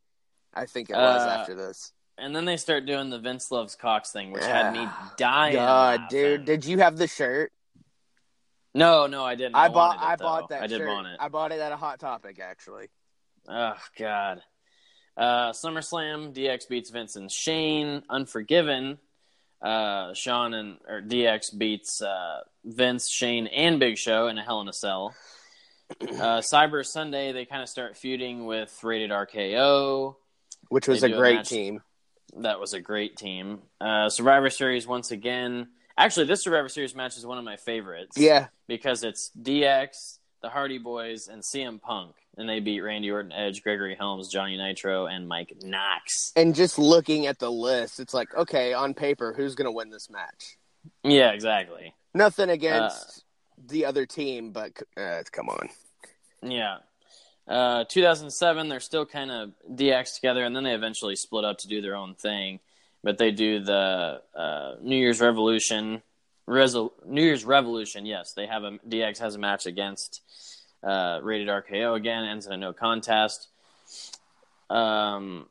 [0.57, 1.93] I think it was Uh, after this.
[2.19, 5.53] And then they start doing the Vince loves Cox thing, which had me Ah, dying.
[5.55, 6.19] God, laughing.
[6.19, 7.53] dude, did you have the shirt?
[8.75, 9.55] No, no, I didn't.
[9.55, 9.97] I, I, bought.
[9.97, 10.63] it, I bought that.
[10.63, 10.89] I did shirt.
[10.89, 11.17] want it.
[11.21, 12.89] I bought it at a Hot Topic, actually.
[13.49, 14.43] Oh God.
[15.17, 18.03] Uh, SummerSlam, DX beats Vince and Shane.
[18.11, 18.99] Unforgiven,
[19.63, 24.61] uh, Shawn and or DX beats uh, Vince, Shane, and Big Show in a Hell
[24.61, 25.15] in a Cell.
[26.01, 30.17] Uh, Cyber Sunday, they kind of start feuding with Rated RKO.
[30.69, 31.83] Which was a do a great team.
[32.39, 33.61] That was a great team.
[33.81, 35.69] Uh, Survivor Series once again.
[35.97, 38.19] Actually, this Survivor Series match is one of my favorites.
[38.19, 43.33] Yeah, because it's DX, the Hardy Boys, and CM Punk, and they beat Randy Orton,
[43.33, 46.33] Edge, Gregory Helms, Johnny Nitro, and Mike Knox.
[46.37, 49.89] and just looking at the list, it's like, okay, on paper, who's going to win
[49.89, 50.59] this match?
[51.03, 51.95] Yeah, exactly.
[52.13, 53.25] Nothing against
[53.67, 55.69] the other team, but uh, come on.
[56.43, 56.79] Yeah.
[57.49, 61.69] Uh, 2007, they're still kind of DX together, and then they eventually split up to
[61.69, 62.61] do their own thing.
[63.05, 66.03] But they do the uh, New Year's Revolution,
[66.49, 68.05] Resol- New Year's Revolution.
[68.05, 70.23] Yes, they have a DX has a match against
[70.83, 73.49] uh, Rated RKO again, ends in a no contest.
[74.69, 75.47] Um,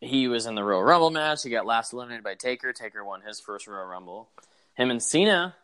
[0.00, 1.42] he was in the Royal Rumble match.
[1.42, 2.72] He got last eliminated by Taker.
[2.72, 4.28] Taker won his first Royal Rumble.
[4.74, 5.54] Him and Cena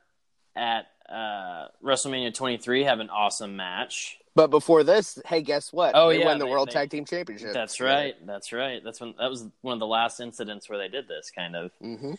[0.56, 4.18] at uh, WrestleMania 23 have an awesome match.
[4.34, 5.92] But before this, hey, guess what?
[5.94, 7.52] Oh, they yeah, won the they- World they- Tag Team Championship.
[7.52, 8.14] That's right.
[8.26, 8.82] That's right.
[8.82, 11.70] That's when that was one of the last incidents where they did this kind of.
[11.80, 12.14] hmm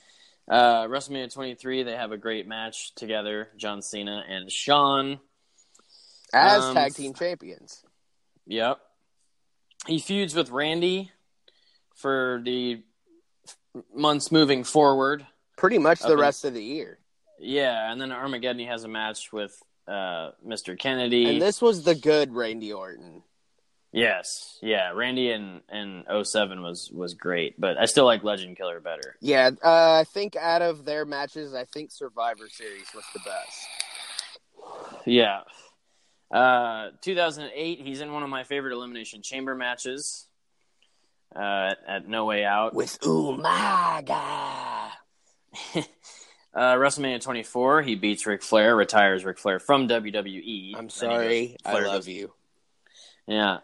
[0.47, 5.19] Uh, WrestleMania 23, they have a great match together, John Cena and Shawn.
[6.33, 7.81] As Um, tag team champions.
[8.45, 8.79] Yep.
[9.87, 11.11] He feuds with Randy
[11.95, 12.83] for the
[13.93, 15.25] months moving forward.
[15.57, 16.99] Pretty much the in- rest of the year.
[17.39, 20.77] Yeah, and then Armageddon he has a match with uh, Mr.
[20.77, 21.25] Kennedy.
[21.29, 23.23] And this was the good Randy Orton.
[23.91, 28.79] yes, yeah, Randy and and 07 was was great, but I still like Legend Killer
[28.79, 29.15] better.
[29.21, 33.67] Yeah, uh, I think out of their matches, I think Survivor Series was the best.
[35.05, 35.41] Yeah.
[36.31, 40.27] Uh, 2008, he's in one of my favorite Elimination Chamber matches
[41.35, 42.73] uh, at, at No Way Out.
[42.73, 44.89] With Umaga.
[46.55, 50.73] Uh, WrestleMania 24, he beats Ric Flair, retires Ric Flair from WWE.
[50.77, 51.47] I'm sorry.
[51.47, 52.33] goes- I love goes- you.
[53.27, 53.55] Yeah.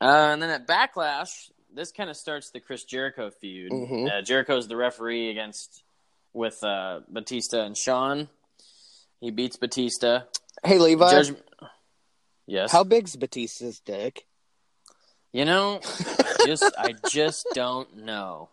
[0.00, 3.70] Uh, and then at Backlash, this kind of starts the Chris Jericho feud.
[3.72, 4.10] Mhm.
[4.10, 5.82] Uh, Jericho's the referee against
[6.32, 8.28] with uh, Batista and Shawn.
[9.20, 10.22] He beats Batista.
[10.64, 11.10] Hey, Levi.
[11.10, 11.44] Judgment.
[12.46, 12.72] Yes.
[12.72, 14.26] How big's Batista's dick?
[15.32, 15.80] You know,
[16.44, 18.48] just I just don't know.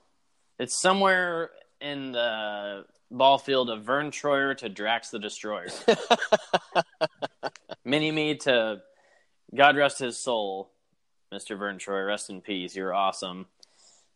[0.59, 1.49] It's somewhere
[1.81, 5.67] in the ball field of Verne Troyer to Drax the Destroyer.
[7.85, 8.81] Mini me to
[9.55, 10.69] God rest his soul,
[11.33, 11.57] Mr.
[11.57, 12.07] Verne Troyer.
[12.07, 12.75] Rest in peace.
[12.75, 13.45] You're awesome.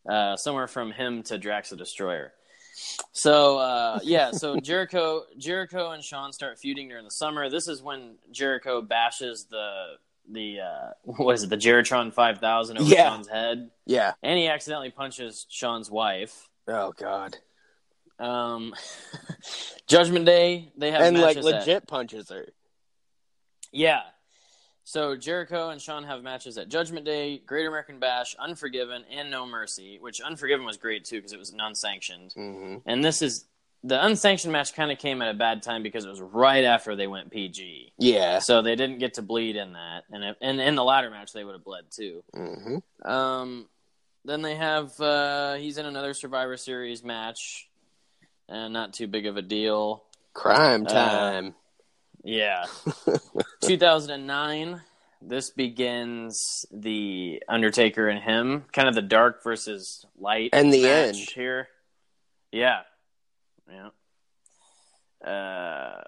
[0.07, 2.33] Uh, somewhere from him to Drax the Destroyer.
[3.11, 7.49] So uh, yeah, so Jericho, Jericho and Shawn start feuding during the summer.
[7.49, 9.93] This is when Jericho bashes the
[10.29, 13.09] the uh, what is it, the Jeritron five thousand over Yeah.
[13.09, 14.13] Shawn's head, Yeah.
[14.23, 16.49] and he accidentally punches Shawn's wife.
[16.67, 17.37] Oh God.
[18.21, 18.73] Um,
[19.87, 22.47] Judgment Day, they have And like matches at- legit punches her.
[23.71, 24.01] yeah.
[24.83, 29.45] So Jericho and Shawn have matches at Judgment Day, Great American Bash, Unforgiven, and No
[29.45, 29.99] Mercy.
[30.01, 32.33] Which Unforgiven was great too because it was non-sanctioned.
[32.37, 32.77] Mm-hmm.
[32.89, 33.45] And this is
[33.83, 36.95] the unsanctioned match kind of came at a bad time because it was right after
[36.95, 37.93] they went PG.
[37.99, 38.39] Yeah.
[38.39, 41.31] So they didn't get to bleed in that, and if, and in the latter match
[41.31, 42.23] they would have bled too.
[42.35, 43.09] Mm-hmm.
[43.09, 43.67] Um,
[44.25, 47.69] then they have uh, he's in another Survivor Series match,
[48.51, 50.03] and not too big of a deal.
[50.33, 51.55] Crime Uh, time.
[52.23, 52.65] Yeah.
[53.61, 54.81] 2009.
[55.23, 61.15] This begins the Undertaker and him, kind of the dark versus light, And the end.
[61.15, 61.67] here.
[62.51, 62.81] Yeah,
[63.69, 63.89] yeah.
[65.29, 66.01] Uh,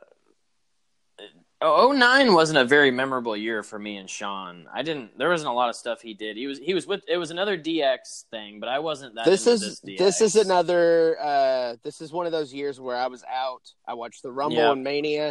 [1.64, 4.68] 09 wasn't a very memorable year for me and Shawn.
[4.74, 5.18] I didn't.
[5.18, 6.36] There wasn't a lot of stuff he did.
[6.36, 7.03] He was he was with.
[7.07, 9.26] It was another DX thing, but I wasn't that.
[9.26, 13.07] this is this, this, is another uh this is one of those years where I
[13.07, 13.72] was out.
[13.88, 14.74] I watched the Rumble Yep.
[14.74, 15.28] and Mania,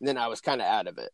[0.00, 1.12] and then I was kind of out of it.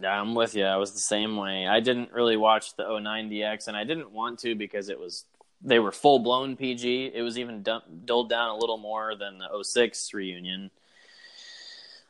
[0.00, 0.64] Yeah, I'm with you.
[0.64, 1.66] I was the same way.
[1.66, 5.24] I didn't really watch the 09 DX, and I didn't want to because it was
[5.62, 7.12] they were full blown PG.
[7.14, 7.62] It was even
[8.04, 10.70] dulled down a little more than the 06 reunion.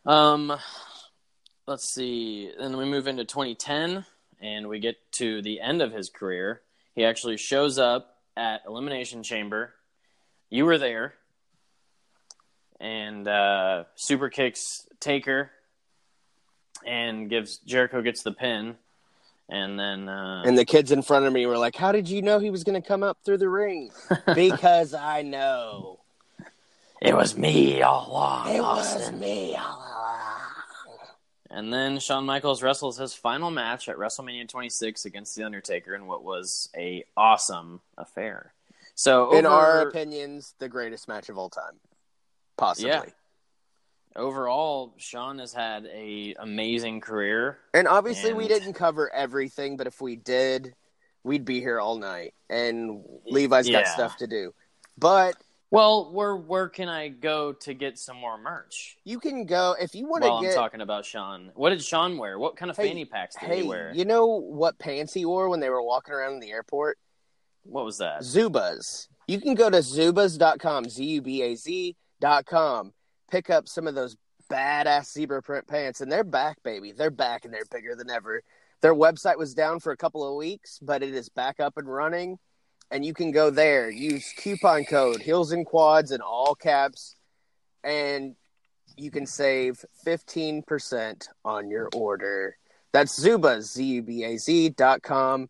[0.07, 0.57] Um,
[1.67, 2.51] let's see.
[2.59, 4.05] Then we move into 2010,
[4.41, 6.61] and we get to the end of his career.
[6.95, 9.75] He actually shows up at Elimination Chamber.
[10.49, 11.15] You were there,
[12.81, 15.51] and uh, super kicks Taker
[16.87, 18.77] and gives Jericho gets the pin,
[19.49, 22.23] and then uh, And the kids in front of me were like, "How did you
[22.23, 23.91] know he was going to come up through the ring?"
[24.35, 26.01] because I know
[27.01, 28.55] it was me all along.
[28.55, 29.21] it was Austin.
[29.21, 29.90] me all along.
[31.51, 36.07] And then Shawn Michaels wrestles his final match at WrestleMania 26 against The Undertaker in
[36.07, 38.53] what was a awesome affair.
[38.95, 41.81] So In our opinions, the greatest match of all time,
[42.57, 42.91] possibly.
[42.91, 43.03] Yeah.
[44.15, 47.59] overall, Shawn has had a amazing career.
[47.75, 50.75] And obviously, we didn't cover everything, but if we did,
[51.25, 52.35] we'd be here all night.
[52.49, 54.55] And Levi's got stuff to do.
[54.99, 55.35] But
[55.71, 58.97] Well, where where can I go to get some more merch?
[59.05, 60.29] you can go if you want to.
[60.31, 62.39] While to I'm talking about Shawn, what did Shawn wear?
[62.39, 63.93] What kind of Hey, fanny packs did hey, he wear?
[63.95, 66.99] you know what pants he wore when they were walking around in the airport?
[67.63, 68.23] What was that?
[68.23, 69.07] Zubaz.
[69.29, 72.93] You can go to zubaz.com, Z U B A Z.com,
[73.31, 74.17] pick up some of those
[74.51, 76.91] badass zebra print pants, and they're back, baby.
[76.91, 78.43] They're back and they're bigger than ever.
[78.83, 81.87] Their website was down for a couple of weeks, but it is back up and
[81.87, 82.39] running.
[82.91, 87.15] And you can go there, use coupon code Heels and Quads in all caps,
[87.85, 88.35] and
[88.97, 92.57] you can save 15% on your order.
[92.93, 95.49] That's Zubaz, Z U B A Z dot com.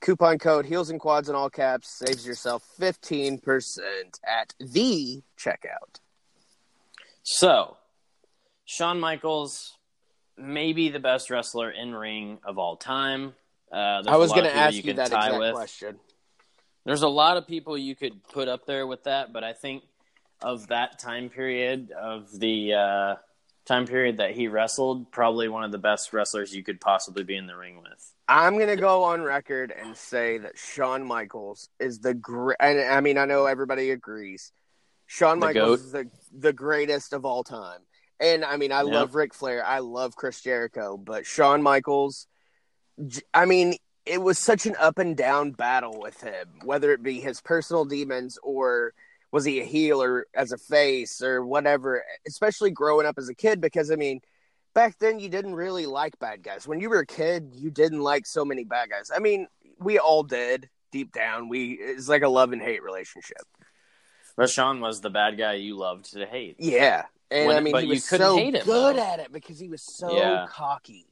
[0.00, 3.78] Coupon code Heels and Quads in all caps saves yourself 15%
[4.26, 6.00] at the checkout.
[7.22, 7.76] So,
[8.64, 9.76] Shawn Michaels,
[10.38, 13.34] maybe the best wrestler in ring of all time.
[13.70, 15.54] Uh, I was going to ask you could that exact with.
[15.54, 15.98] question.
[16.84, 19.84] There's a lot of people you could put up there with that, but I think
[20.42, 23.14] of that time period of the uh,
[23.66, 27.36] time period that he wrestled, probably one of the best wrestlers you could possibly be
[27.36, 28.14] in the ring with.
[28.26, 32.56] I'm gonna go on record and say that Shawn Michaels is the great.
[32.60, 34.52] And I mean, I know everybody agrees.
[35.06, 35.86] Shawn The Michaels GOAT.
[35.86, 37.80] is the the greatest of all time.
[38.20, 38.92] And I mean, I Yep.
[38.92, 39.64] love Ric Flair.
[39.64, 42.26] I love Chris Jericho, but Shawn Michaels.
[43.34, 43.74] I mean,
[44.06, 47.84] it was such an up and down battle with him, whether it be his personal
[47.84, 48.92] demons or
[49.32, 52.02] was he a heel or as a face or whatever.
[52.26, 54.20] Especially growing up as a kid, because I mean,
[54.74, 56.66] back then you didn't really like bad guys.
[56.66, 59.10] When you were a kid, you didn't like so many bad guys.
[59.14, 59.46] I mean,
[59.78, 61.48] we all did deep down.
[61.48, 63.42] We it's like a love and hate relationship.
[64.46, 66.56] Shawn was the bad guy you loved to hate.
[66.58, 67.04] Yeah.
[67.30, 69.02] And When- I mean, but he you was couldn't so hate him, good though.
[69.02, 70.46] at it because he was so Yeah.
[70.48, 71.06] cocky.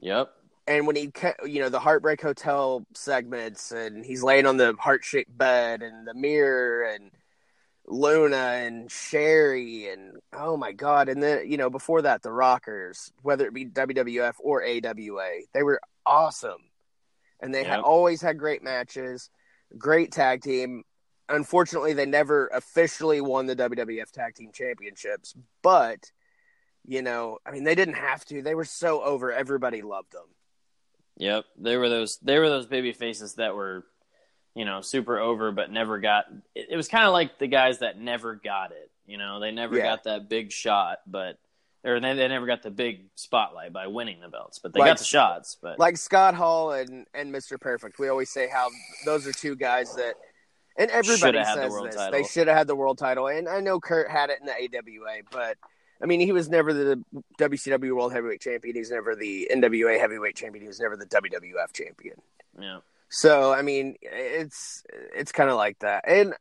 [0.00, 0.32] Yep.
[0.66, 1.10] And when he,
[1.44, 6.06] you know, the Heartbreak Hotel segments, and he's laying on the heart shaped bed, and
[6.06, 7.10] the mirror, and
[7.86, 11.08] Luna, and Sherri, and oh my God.
[11.08, 15.62] And then, you know, before that, the Rockers, whether it be WWF or AWA, they
[15.62, 16.62] were awesome.
[17.40, 19.28] And they had always had great matches,
[19.76, 20.82] great tag team.
[21.28, 26.10] Unfortunately, they never officially won the WWF Tag Team Championships, but
[26.86, 28.42] you know, I mean, they didn't have to.
[28.42, 29.32] They were so over.
[29.32, 30.26] Everybody loved them.
[31.16, 31.44] Yep.
[31.58, 33.84] They were those they were those baby faces that were,
[34.54, 37.78] you know, super over but never got it, it was kind of like the guys
[37.80, 38.90] that never got it.
[39.06, 39.84] You know, they never Yeah.
[39.84, 41.38] got that big shot, but
[41.84, 44.90] or they, they never got the big spotlight by winning the belts, but they Like-
[44.90, 45.56] got the shots.
[45.60, 47.60] But Like Scott Hall and and Mr.
[47.60, 47.98] Perfect.
[47.98, 48.68] We always say how
[49.04, 50.14] those are two guys that,
[50.78, 51.94] and everybody had the says this.
[51.96, 52.12] title.
[52.12, 53.28] They should have had the world title.
[53.28, 55.58] And I know Curt had it in the AWA, but
[56.02, 57.02] I mean, he was never the
[57.38, 58.74] WCW World Heavyweight Champion.
[58.74, 60.62] He was never the NWA Heavyweight Champion.
[60.62, 62.16] He was never the WWF Champion.
[62.60, 62.78] yeah.
[63.10, 66.04] So I mean, it's it's kind of like that.
[66.06, 66.34] And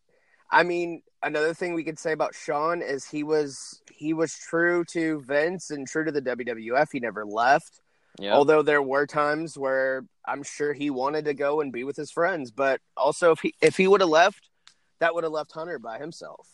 [0.49, 4.83] I mean, another thing we could say about Shawn is he was he was true
[4.85, 6.87] to Vince and true to the WWF.
[6.91, 7.79] He never left.
[8.19, 8.33] Yep.
[8.33, 12.11] Although there were times where I'm sure he wanted to go and be with his
[12.11, 14.49] friends, but also if he if he would have left,
[14.99, 16.47] that would have left Hunter by himself.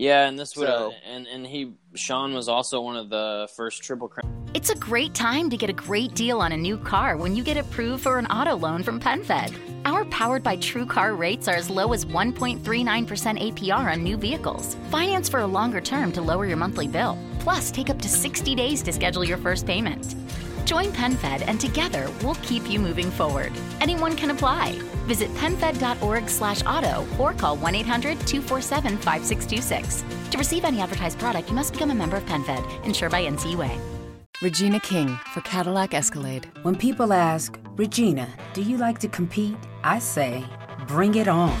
[0.00, 3.82] Yeah, and this would So- and and he Shawn was also one of the first
[3.82, 4.48] triple crown.
[4.54, 7.44] It's a great time to get a great deal on a new car when you
[7.44, 9.54] get approved for an auto loan from PenFed.
[9.84, 14.74] Our powered by True Car rates are as low as 1.39% APR on new vehicles.
[14.90, 17.18] Finance for a longer term to lower your monthly bill.
[17.38, 20.16] Plus, take up to 60 days to schedule your first payment.
[20.70, 23.52] Join PenFed and together we'll keep you moving forward.
[23.80, 24.78] Anyone can apply.
[25.08, 30.30] Visit penfed.org slash auto or call 1-800-247-5626.
[30.30, 33.80] To receive any advertised product, you must become a member of PenFed, insured by NCUA.
[34.40, 36.48] Regina King for Cadillac Escalade.
[36.62, 39.56] When people ask, Regina, do you like to compete?
[39.82, 40.44] I say,
[40.86, 41.60] bring it on.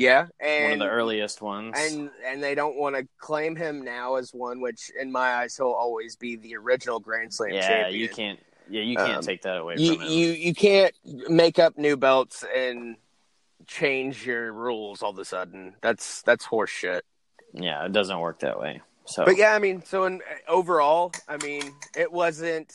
[0.00, 1.74] Yeah, and one of the earliest ones.
[1.76, 5.54] and and they don't want to claim him now as one, which in my eyes
[5.58, 8.00] he'll always be the original Grand Slam yeah, champion.
[8.00, 8.40] you can't.
[8.70, 10.02] Yeah, you can't Um, take that away you him.
[10.10, 10.94] you you can't
[11.28, 12.96] make up new belts and
[13.66, 15.74] change your rules all of a sudden.
[15.82, 17.02] That's that's horseshit.
[17.52, 18.80] yeah, it doesn't work that way.
[19.04, 22.72] So, But yeah, I mean, so in overall, I mean, it wasn't.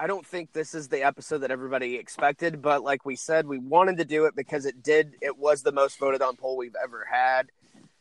[0.00, 3.58] I don't think this is the episode that everybody expected, but like we said, we
[3.58, 5.16] wanted to do it because it did.
[5.20, 7.50] It was the most voted on poll we've ever had.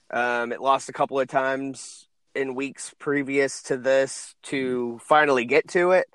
[0.09, 5.67] Um, it lost a couple of times in weeks previous to this to finally get
[5.71, 6.07] to it,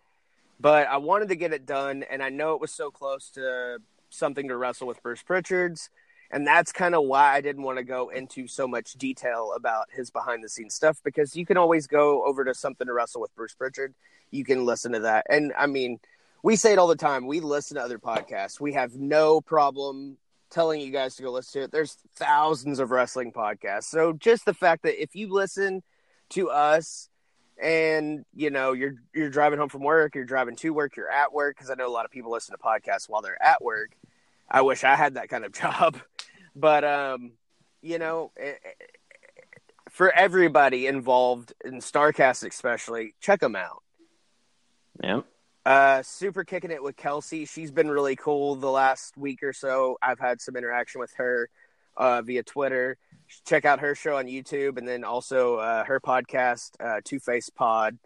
[0.59, 3.77] but I wanted to get it done, and I know it was so close to
[4.09, 5.91] something to wrestle with Bruce Prichard's.
[6.35, 9.87] And that's kind of why I didn't want to go into so much detail about
[9.93, 13.21] his behind the scenes stuff because you can always go over to something to wrestle
[13.21, 13.95] with Bruce Prichard.
[14.33, 15.27] You can listen to that.
[15.31, 16.01] And I mean,
[16.43, 17.29] we say it all the time.
[17.29, 18.59] We listen to other podcasts.
[18.59, 20.17] We have no problem
[20.51, 21.71] telling you guys to go listen to it.
[21.71, 23.85] There's thousands of wrestling podcasts.
[23.85, 25.85] So just the fact that if you listen
[26.31, 27.11] to us
[27.63, 31.33] and you know you're you're driving home from work, you're driving to work, you're at
[31.33, 33.93] work because I know a lot of people listen to podcasts while they're at work.
[34.51, 35.97] I wish I had that kind of job.
[36.55, 37.33] But um,
[37.83, 38.61] you know, it,
[39.91, 43.83] for everybody involved in Starrcast, especially, check them out.
[45.03, 45.21] yeah,
[45.65, 47.45] Uh, super kicking it with Kelsey.
[47.45, 49.97] She's been really cool the last week or so.
[50.03, 51.49] I've had some interaction with her
[51.97, 52.97] uh, via Twitter.
[53.47, 57.49] Check out her show on YouTube, and then also uh, her podcast, uh, Two Face
[57.51, 57.99] Pod.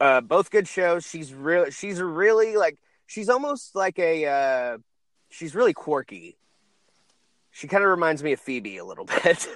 [0.00, 1.06] Uh, both good shows.
[1.06, 4.78] She's really, she's really like, she's almost like a, uh,
[5.28, 6.36] she's really quirky.
[7.56, 9.46] She kind of reminds me of Phoebe a little bit.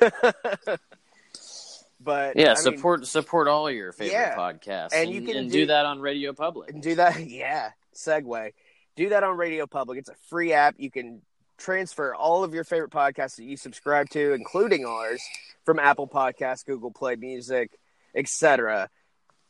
[2.00, 4.36] but Yeah, I mean, support support all your favorite Yeah.
[4.36, 6.70] podcasts, And and, you can and do- do that on Radio Public.
[6.70, 7.20] And do that.
[7.26, 8.52] Yeah, segue.
[8.96, 9.98] Do that on Radio Public.
[9.98, 10.76] It's a free app.
[10.78, 11.20] You can
[11.58, 15.22] transfer all of your favorite podcasts that you subscribe to, including ours,
[15.64, 17.70] from Apple Podcasts, Google Play Music,
[18.14, 18.88] etc.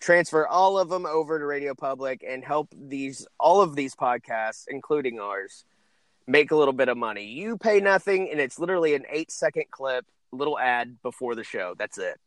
[0.00, 4.64] Transfer all of them over to Radio Public and help these all of these podcasts,
[4.66, 5.64] including ours,
[6.30, 7.24] make a little bit of money.
[7.24, 11.74] You pay nothing, and it's literally an eight second clip, little ad before the show.
[11.76, 12.18] That's it.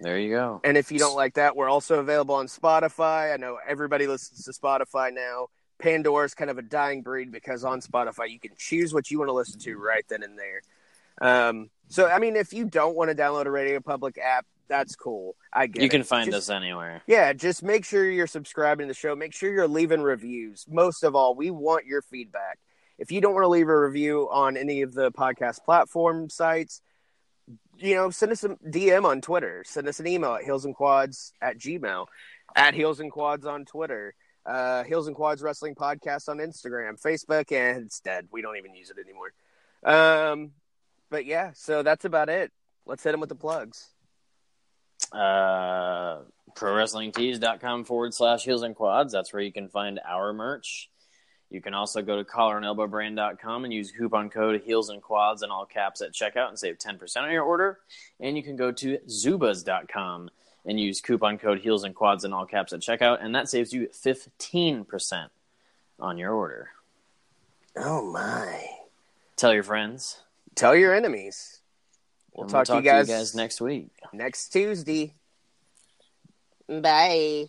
[0.00, 0.60] There you go.
[0.64, 3.34] And if you don't like that, we're also available on Spotify.
[3.34, 5.48] I know everybody listens to Spotify now.
[5.78, 9.18] Pandora is kind of a dying breed because on Spotify you can choose what you
[9.18, 10.62] want to listen to right then and there.
[11.20, 14.94] Um, so, I mean, if you don't want to download a Radio Public app, that's
[14.94, 15.34] cool.
[15.52, 15.90] I get You it.
[15.90, 17.02] can find Just- us anywhere.
[17.06, 19.14] Yeah, just make sure you're subscribing to the show.
[19.16, 20.64] Make sure you're leaving reviews.
[20.68, 22.58] Most of all, we want your feedback.
[23.00, 26.82] If you don't want to leave a review on any of the podcast platform sites,
[27.78, 29.64] you know, send us a DM on Twitter.
[29.66, 32.06] Send us an email at heelsandquads at gmail,
[32.54, 34.14] at heels and quads on Twitter,
[34.46, 38.28] uh, heels and quads wrestling podcast on Instagram, Facebook, and it's dead.
[38.30, 39.32] We don't even use it anymore.
[39.82, 40.52] Um,
[41.10, 42.52] but yeah, so that's about it.
[42.86, 43.88] Let's hit them with the plugs.
[45.12, 46.18] uh,
[46.54, 49.12] prowrestlingtees.com forward slash heels and quads.
[49.12, 50.90] That's where you can find our merch.
[51.50, 55.66] You can also go to collarandelbowbrand.com and use coupon code heels and quads in all
[55.66, 57.80] caps at checkout and save 10% on your order.
[58.20, 60.30] And you can go to zubaz.com
[60.64, 63.72] and use coupon code heels and quads in all caps at checkout, and that saves
[63.72, 65.28] you 15%
[65.98, 66.70] on your order.
[67.76, 68.66] Oh my!
[69.36, 70.20] Tell your friends.
[70.54, 71.60] Tell your enemies.
[72.34, 73.88] We'll and talk, to you guys, next week.
[74.12, 75.14] next Tuesday.
[76.68, 77.48] Bye.